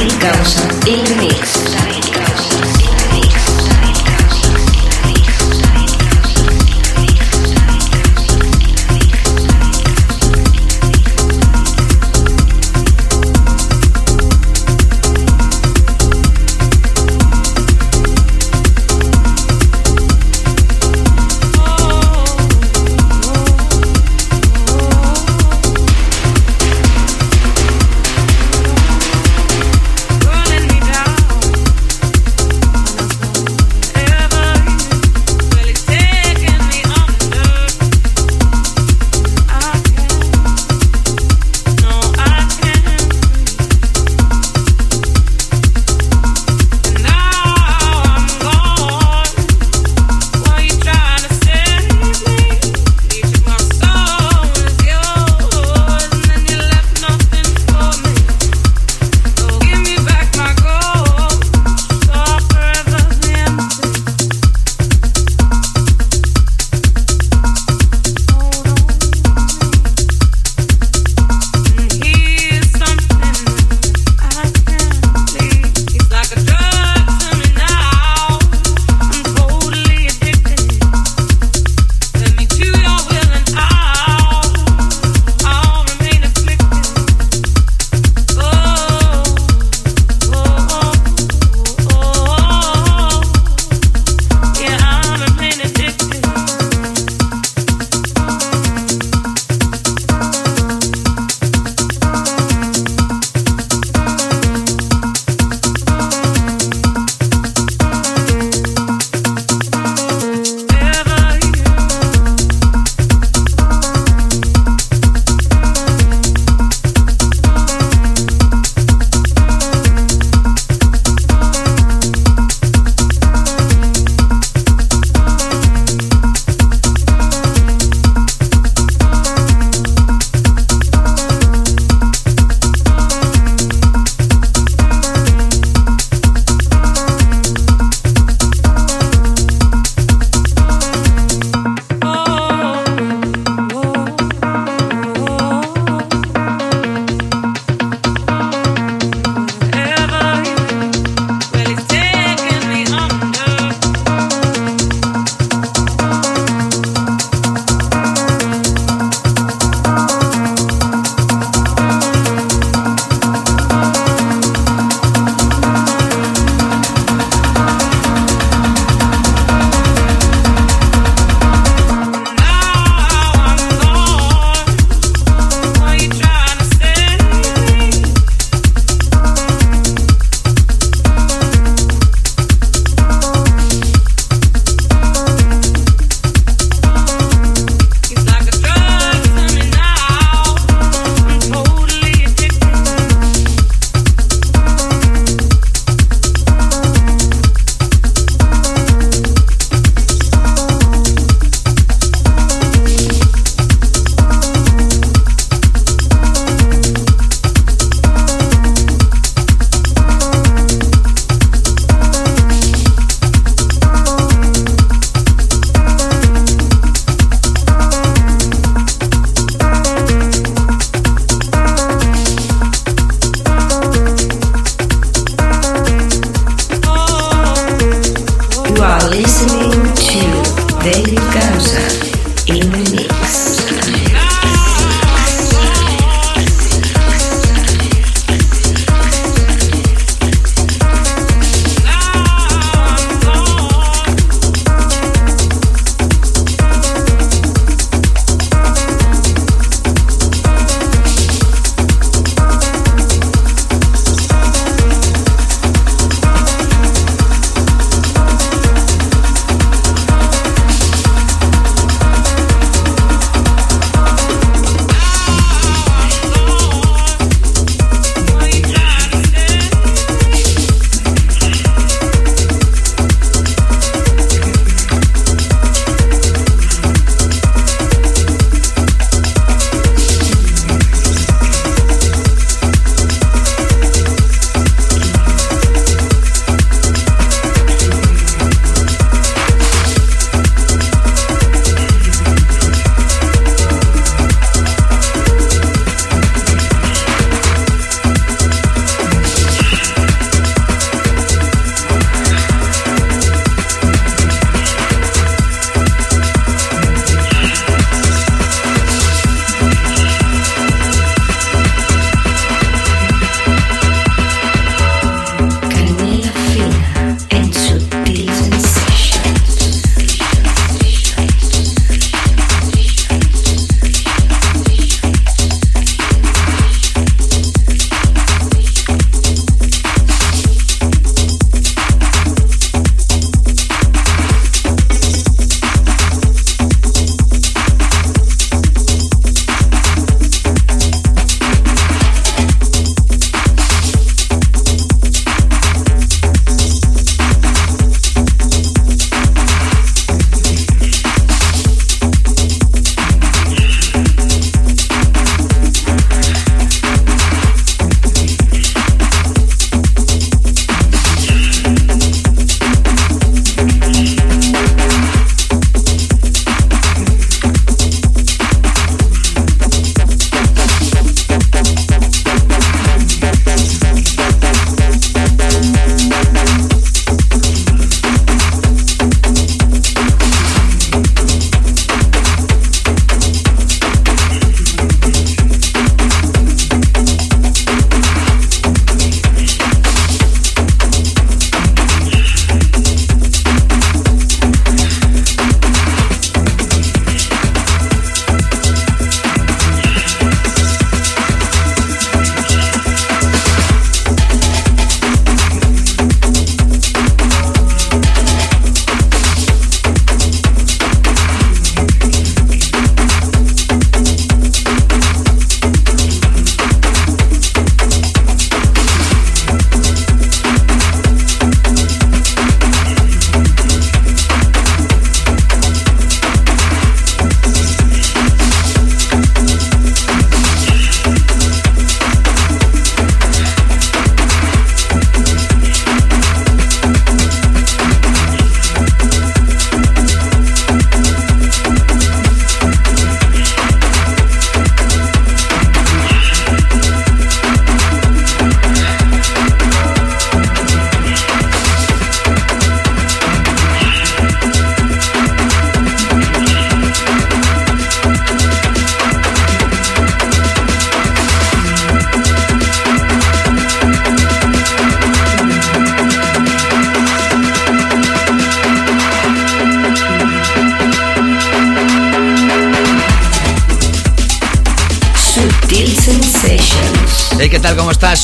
[0.07, 1.86] David Causa in the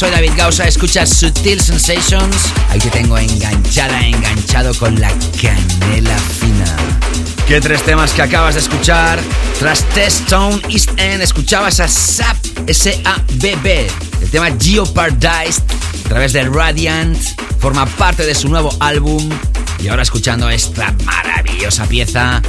[0.02, 2.52] Soy David Gausa, escuchas Sutil Sensations.
[2.70, 5.08] Ahí te tengo enganchada, enganchado con la
[5.40, 6.76] canela fina.
[7.46, 9.20] ¿Qué tres temas que acabas de escuchar?
[9.60, 13.86] Tras Test Tone East End escuchabas a SAP, S-A-B-B.
[14.22, 15.62] El tema Geopardized
[16.04, 17.16] a través de Radiant
[17.60, 19.30] forma parte de su nuevo álbum.
[19.80, 22.42] Y ahora escuchando esta maravillosa pieza,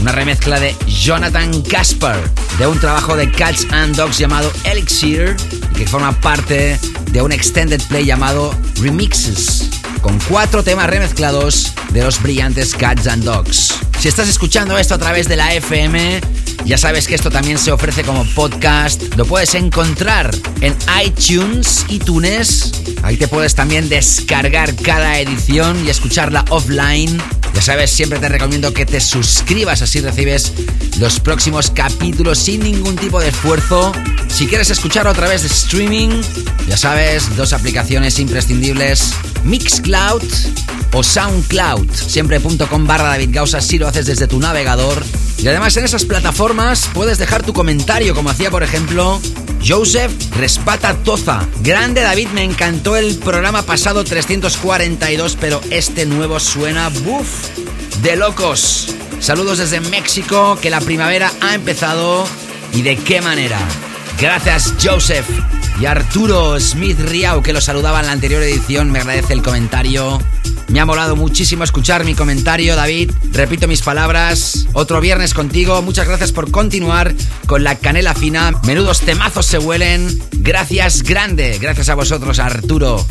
[0.00, 2.16] una remezcla de Jonathan Casper
[2.58, 5.36] de un trabajo de Cats and Dogs llamado Elixir
[5.76, 6.78] que forma parte
[7.16, 9.70] de un extended play llamado Remixes
[10.02, 13.72] con cuatro temas remezclados de los brillantes Cats and Dogs.
[13.98, 16.20] Si estás escuchando esto a través de la FM,
[16.66, 19.02] ya sabes que esto también se ofrece como podcast.
[19.16, 20.30] Lo puedes encontrar
[20.60, 22.72] en iTunes, iTunes.
[23.02, 27.18] Ahí te puedes también descargar cada edición y escucharla offline.
[27.54, 30.52] Ya sabes, siempre te recomiendo que te suscribas, así recibes
[30.98, 33.92] los próximos capítulos sin ningún tipo de esfuerzo.
[34.28, 36.20] Si quieres escucharlo a través de streaming,
[36.66, 39.12] ya sabes, dos aplicaciones imprescindibles,
[39.44, 40.22] Mixcloud
[40.92, 45.04] o Soundcloud, siempre.com barra David Gausa si lo haces desde tu navegador.
[45.38, 49.20] Y además en esas plataformas puedes dejar tu comentario, como hacía por ejemplo
[49.66, 51.46] Joseph Respata Toza.
[51.62, 57.28] Grande David, me encantó el programa pasado 342, pero este nuevo suena, buf,
[58.02, 58.94] de locos.
[59.20, 62.26] Saludos desde México, que la primavera ha empezado
[62.72, 63.58] y de qué manera.
[64.18, 65.26] Gracias Joseph.
[65.78, 70.18] Y Arturo Smith Riau, que lo saludaba en la anterior edición, me agradece el comentario.
[70.68, 73.10] Me ha molado muchísimo escuchar mi comentario, David.
[73.32, 74.66] Repito mis palabras.
[74.72, 75.82] Otro viernes contigo.
[75.82, 77.14] Muchas gracias por continuar
[77.46, 78.52] con la canela fina.
[78.64, 80.18] Menudos temazos se huelen.
[80.32, 81.58] Gracias grande.
[81.60, 83.04] Gracias a vosotros, Arturo.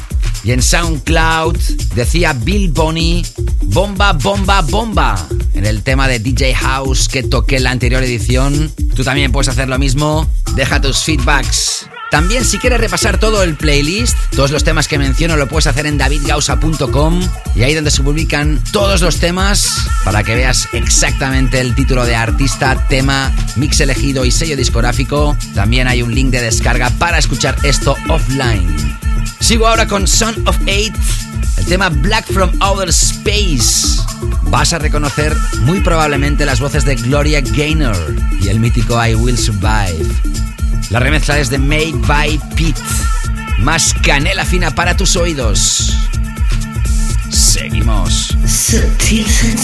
[0.43, 1.57] Y en SoundCloud
[1.95, 3.25] decía Bill Bonnie,
[3.63, 5.27] bomba, bomba, bomba.
[5.53, 8.71] En el tema de DJ House que toqué en la anterior edición.
[8.95, 10.27] Tú también puedes hacer lo mismo.
[10.55, 11.87] Deja tus feedbacks.
[12.11, 15.85] También si quieres repasar todo el playlist, todos los temas que menciono lo puedes hacer
[15.85, 17.21] en davidgausa.com
[17.55, 19.69] y ahí donde se publican todos los temas
[20.03, 25.35] para que veas exactamente el título de artista, tema, mix elegido y sello discográfico.
[25.53, 28.97] También hay un link de descarga para escuchar esto offline.
[29.39, 30.95] Sigo ahora con Son of Eight,
[31.57, 34.01] el tema Black from Outer Space.
[34.43, 39.37] Vas a reconocer muy probablemente las voces de Gloria Gaynor y el mítico I Will
[39.37, 40.05] Survive.
[40.89, 42.81] La remezcla es de Made by Pete.
[43.59, 45.93] Más canela fina para tus oídos.
[47.29, 48.37] Seguimos.
[48.45, 49.55] Sensations.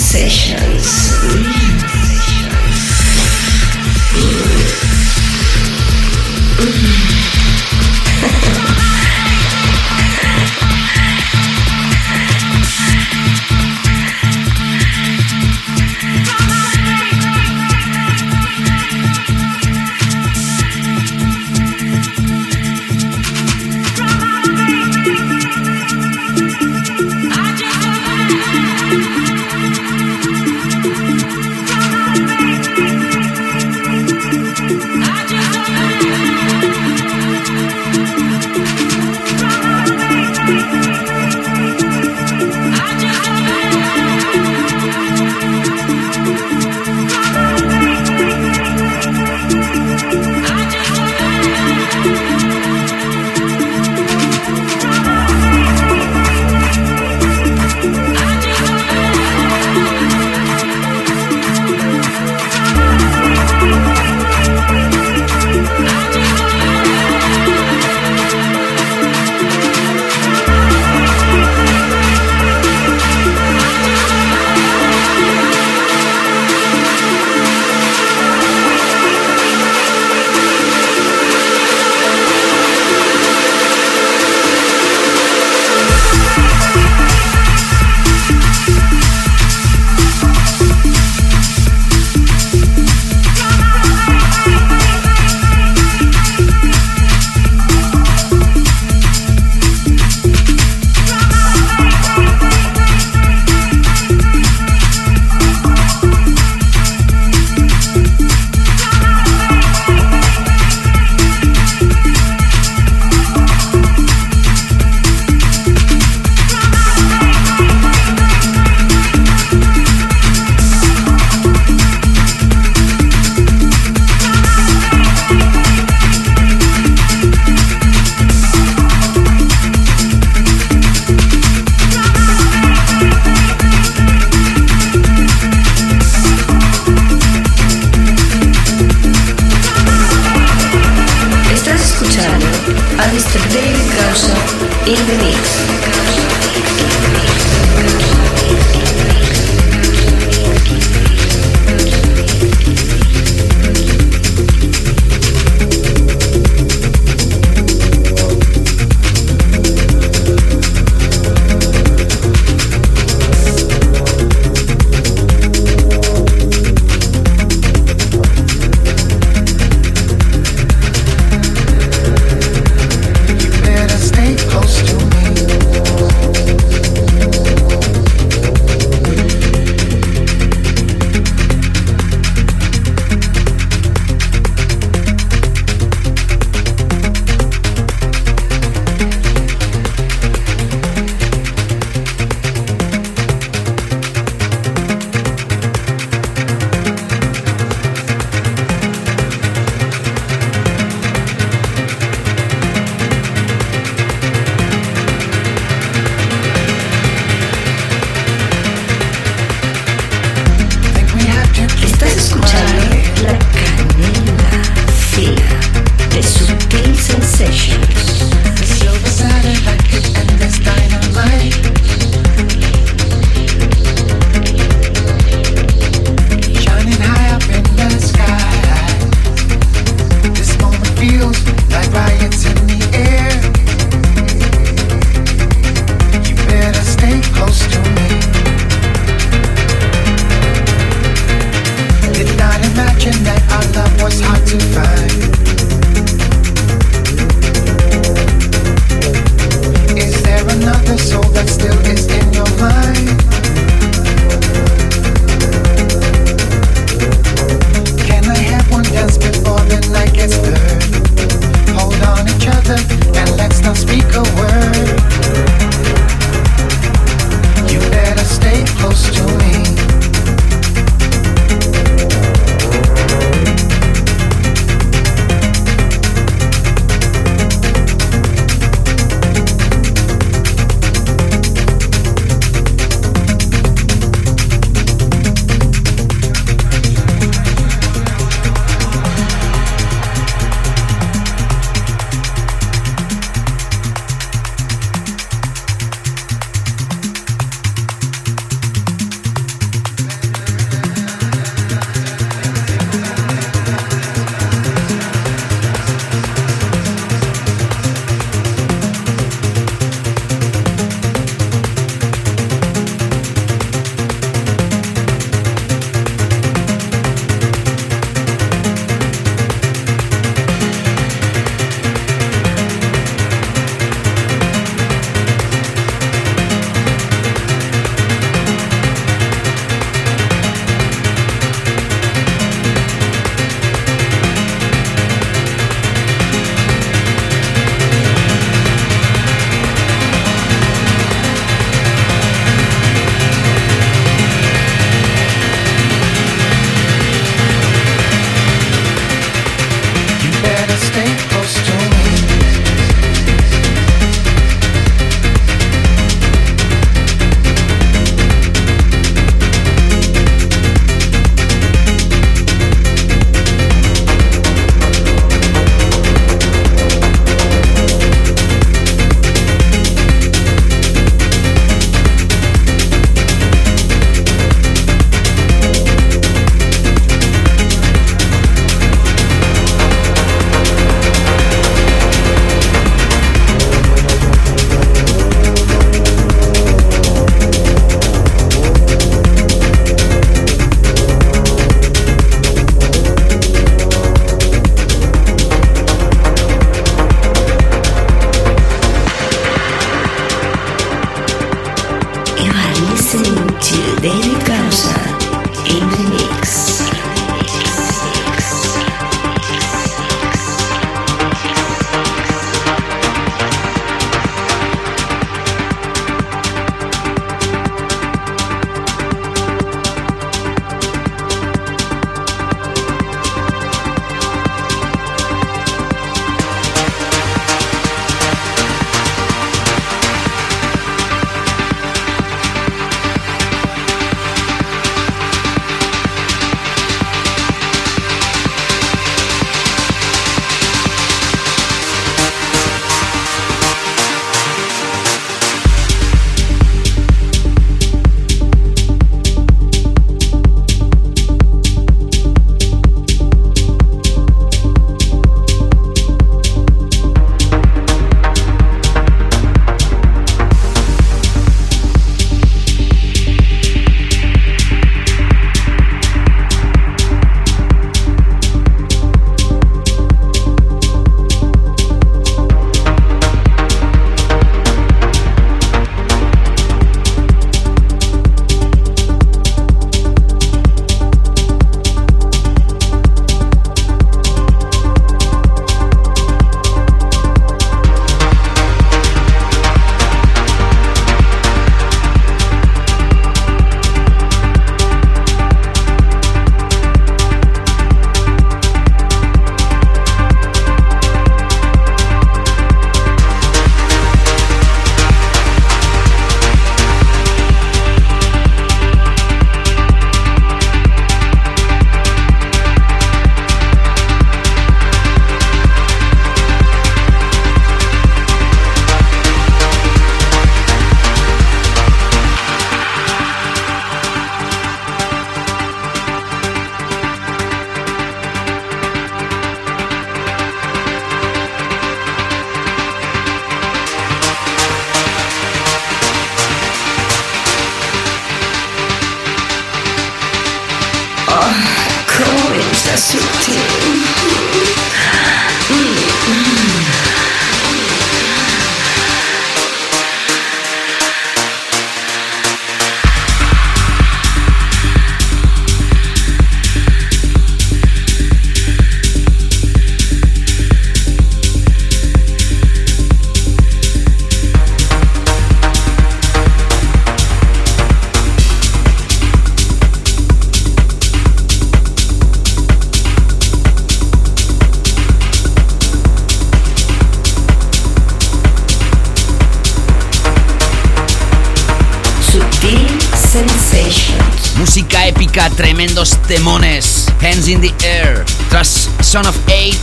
[585.81, 587.07] Tremendos temones.
[587.21, 588.23] Hands in the Air.
[588.49, 589.81] Tras Son of Eight,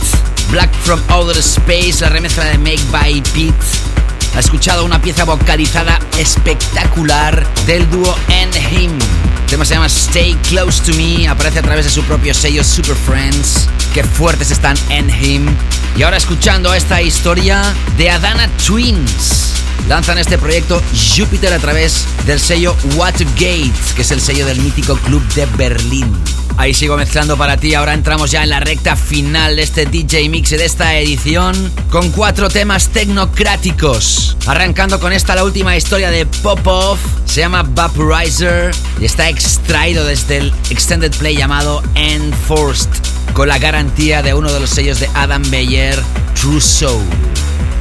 [0.49, 3.53] Black from Outer Space, la remezcla de Make by Pete.
[4.33, 8.91] Ha escuchado una pieza vocalizada espectacular del dúo And Him.
[9.41, 12.63] El tema se llama Stay Close to Me, aparece a través de su propio sello
[12.63, 13.67] Super Friends.
[13.93, 15.47] Qué fuertes están And Him.
[15.97, 19.48] Y ahora escuchando esta historia de Adana Twins
[19.89, 20.81] lanzan este proyecto
[21.17, 26.15] Jupiter a través del sello Watergate, que es el sello del mítico club de Berlín.
[26.57, 30.29] Ahí sigo mezclando para ti, ahora entramos ya en la recta final de este DJ
[30.29, 34.37] Mix de esta edición, con cuatro temas tecnocráticos.
[34.45, 40.37] Arrancando con esta la última historia de Popov, se llama Vaporizer y está extraído desde
[40.37, 42.89] el extended play llamado Enforced,
[43.33, 45.97] con la garantía de uno de los sellos de Adam Beyer,
[46.35, 47.05] True Soul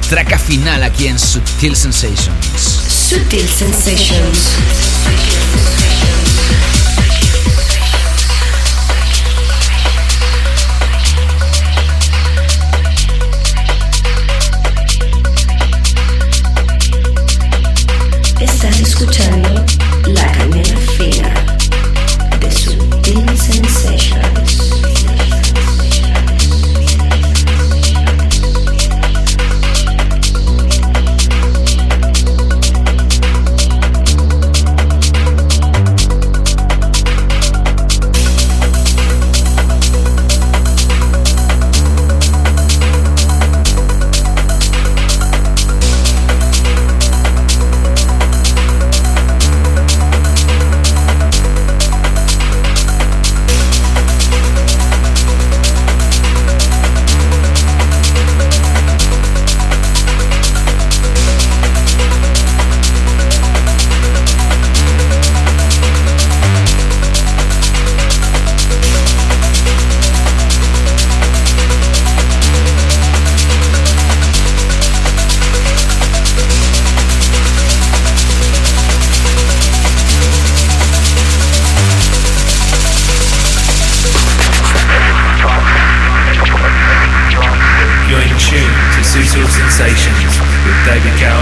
[0.08, 2.62] traca final aquí en Sutil Sensations.
[3.10, 4.87] Sutil Sensations.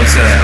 [0.07, 0.36] David Galzel.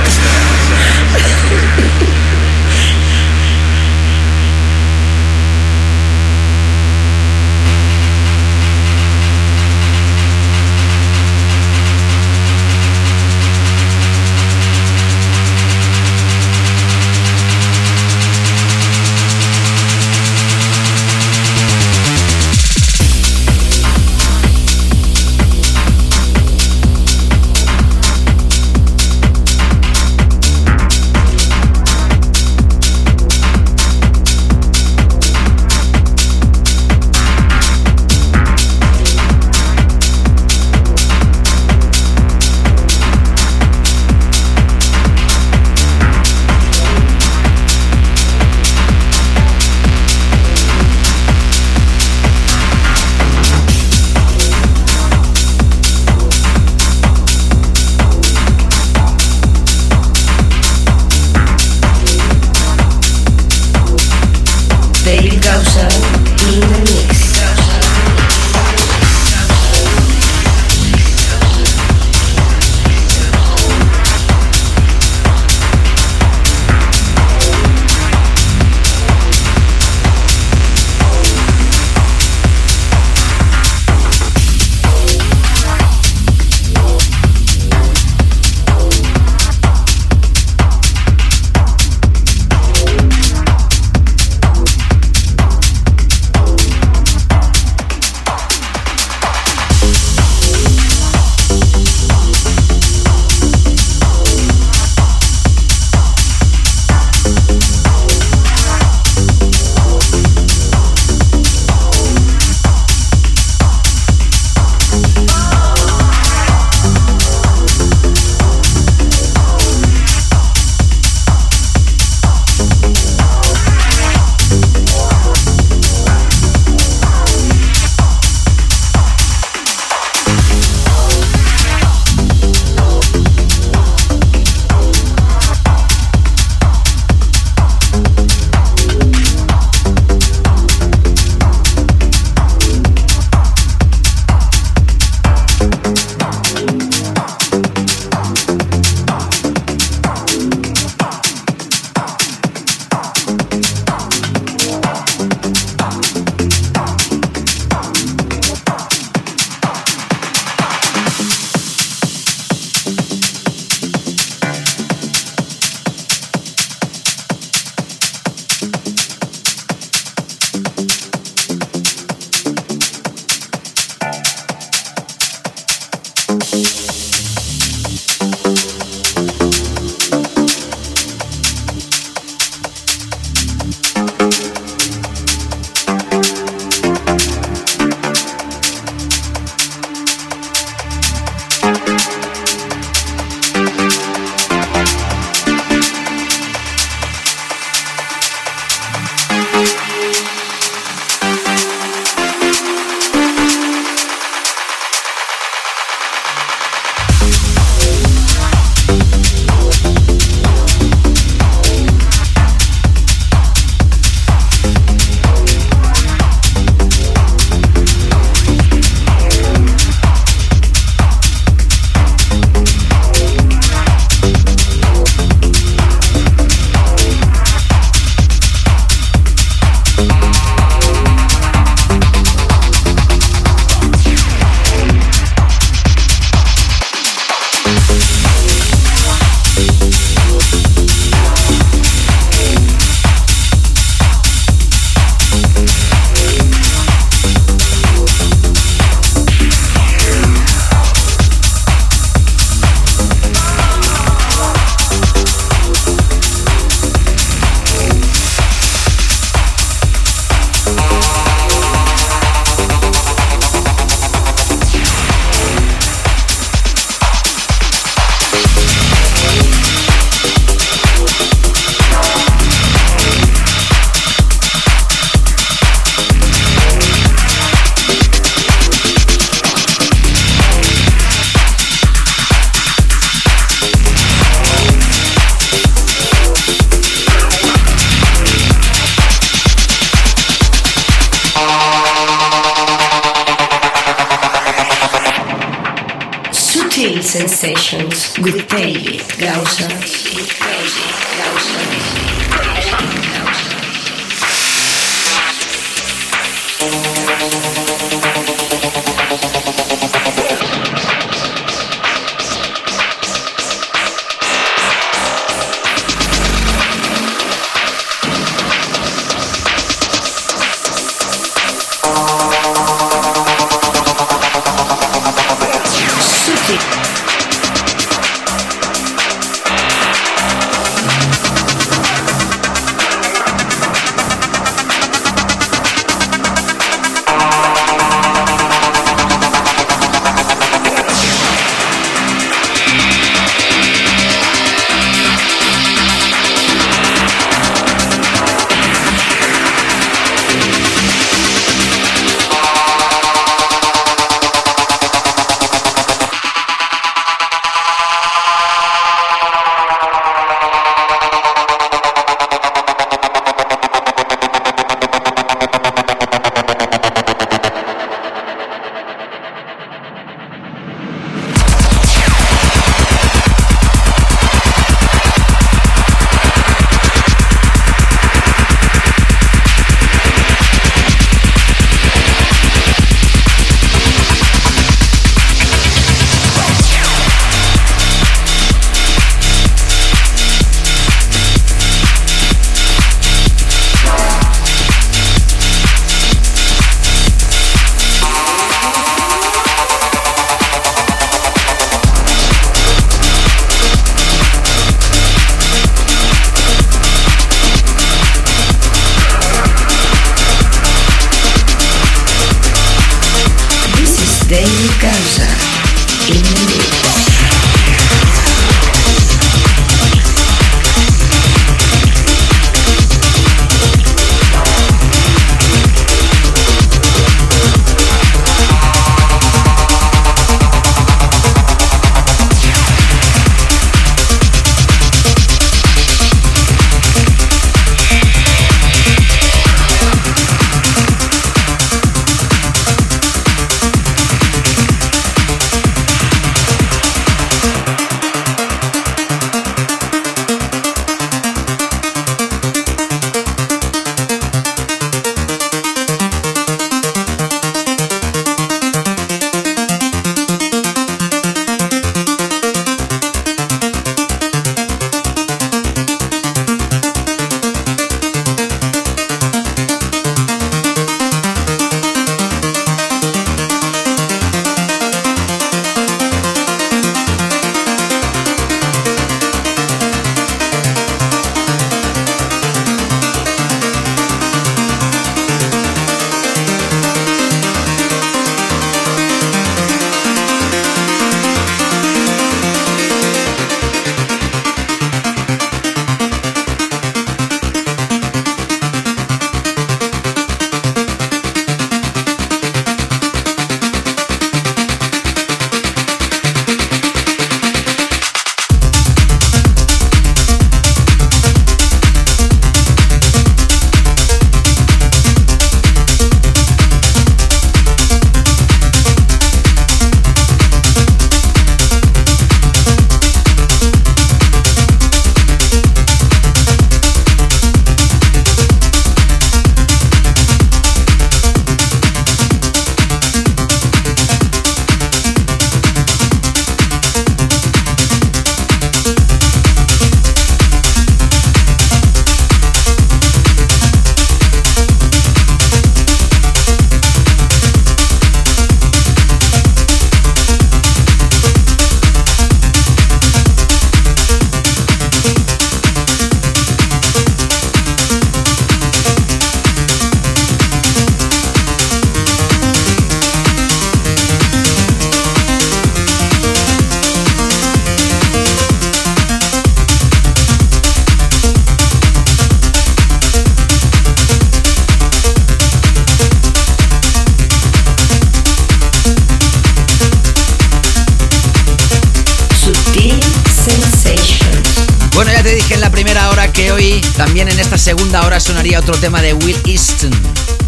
[588.57, 589.91] Otro tema de Will Easton.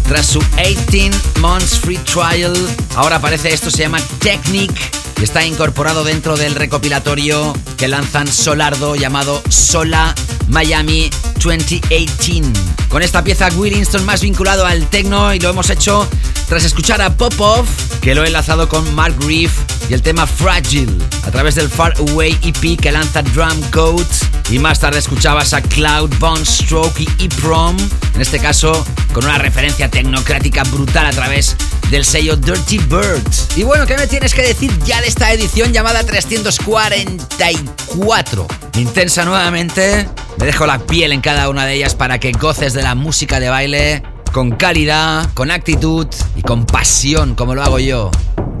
[0.06, 2.54] Tras su 18 Months Free Trial,
[2.94, 4.80] ahora aparece esto, se llama Technique
[5.20, 10.14] y está incorporado dentro del recopilatorio que lanzan Solardo llamado Sola
[10.48, 11.10] Miami
[11.42, 12.42] 2018.
[12.88, 16.08] Con esta pieza Will Easton más vinculado al techno y lo hemos hecho
[16.48, 17.66] tras escuchar a Popov,
[18.00, 19.52] que lo he enlazado con Mark Reeve
[19.90, 20.92] y el tema Fragile
[21.24, 24.04] a través del Far Away EP que lanza Drum Code
[24.50, 27.74] y más tarde escuchabas a Cloud, Bone Stroke y E-Prom,
[28.14, 31.56] en este caso con una referencia tecnocrática brutal a través
[31.90, 33.22] del sello Dirty Bird.
[33.56, 38.46] Y bueno, ¿qué me tienes que decir ya de esta edición llamada 344?
[38.76, 40.08] Intensa nuevamente,
[40.38, 43.40] me dejo la piel en cada una de ellas para que goces de la música
[43.40, 44.02] de baile
[44.32, 48.10] con calidad, con actitud y con pasión como lo hago yo.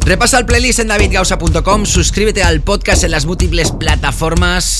[0.06, 4.75] Repasa el playlist en davidgausa.com, suscríbete al podcast en las múltiples plataformas.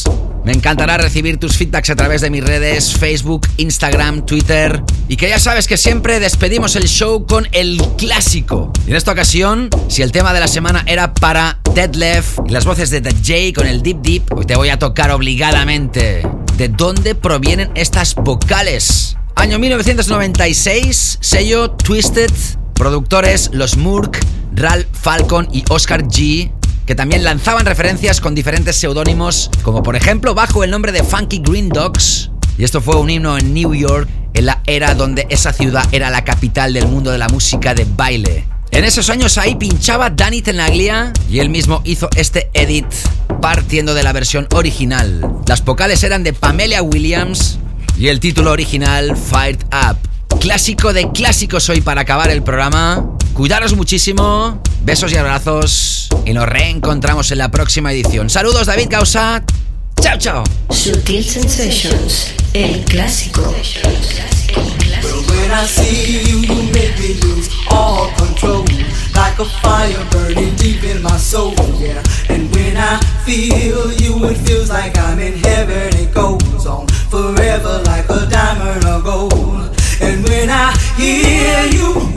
[0.47, 4.81] Me encantará recibir tus feedbacks a través de mis redes, Facebook, Instagram, Twitter.
[5.09, 8.73] Y que ya sabes que siempre despedimos el show con el clásico.
[8.87, 12.65] Y en esta ocasión, si el tema de la semana era para Deadlift y las
[12.65, 16.23] voces de The J con el Deep Deep, hoy te voy a tocar obligadamente.
[16.57, 19.17] ¿De dónde provienen estas vocales?
[19.35, 22.31] Año 1996, sello Twisted,
[22.75, 24.25] productores Los Murk,
[24.55, 26.53] Ralph Falcon y Oscar G,
[26.87, 31.43] que también lanzaban referencias con diferentes seudónimos, como por ejemplo bajo el nombre de Funky
[31.45, 32.31] Green Dogs.
[32.57, 36.11] Y esto fue un himno en New York, en la era donde esa ciudad era
[36.11, 38.47] la capital del mundo de la música de baile.
[38.71, 42.87] En esos años ahí pinchaba Danny Tenaglia y él mismo hizo este edit
[43.41, 45.21] partiendo de la versión original.
[45.47, 47.59] Las vocales eran de Pamela Williams
[47.99, 49.97] y el título original Fired Up.
[50.41, 53.17] Clásico de clásicos hoy para acabar el programa.
[53.37, 58.31] Cuidaros muchísimo, besos y abrazos y nos reencontramos en la próxima edición.
[58.31, 59.45] Saludos David Causa.
[60.01, 60.45] Chao, chao.
[60.71, 63.43] Sutil Sensations, el clásico.
[65.03, 68.65] But when I see you, you make me lose all control.
[69.15, 72.03] Like a fire burning deep in my soul, yeah.
[72.31, 75.95] And when I feel you, it feels like I'm in heaven.
[76.01, 79.77] It goes on forever like a diamond or gold.
[80.01, 82.17] And when I hear you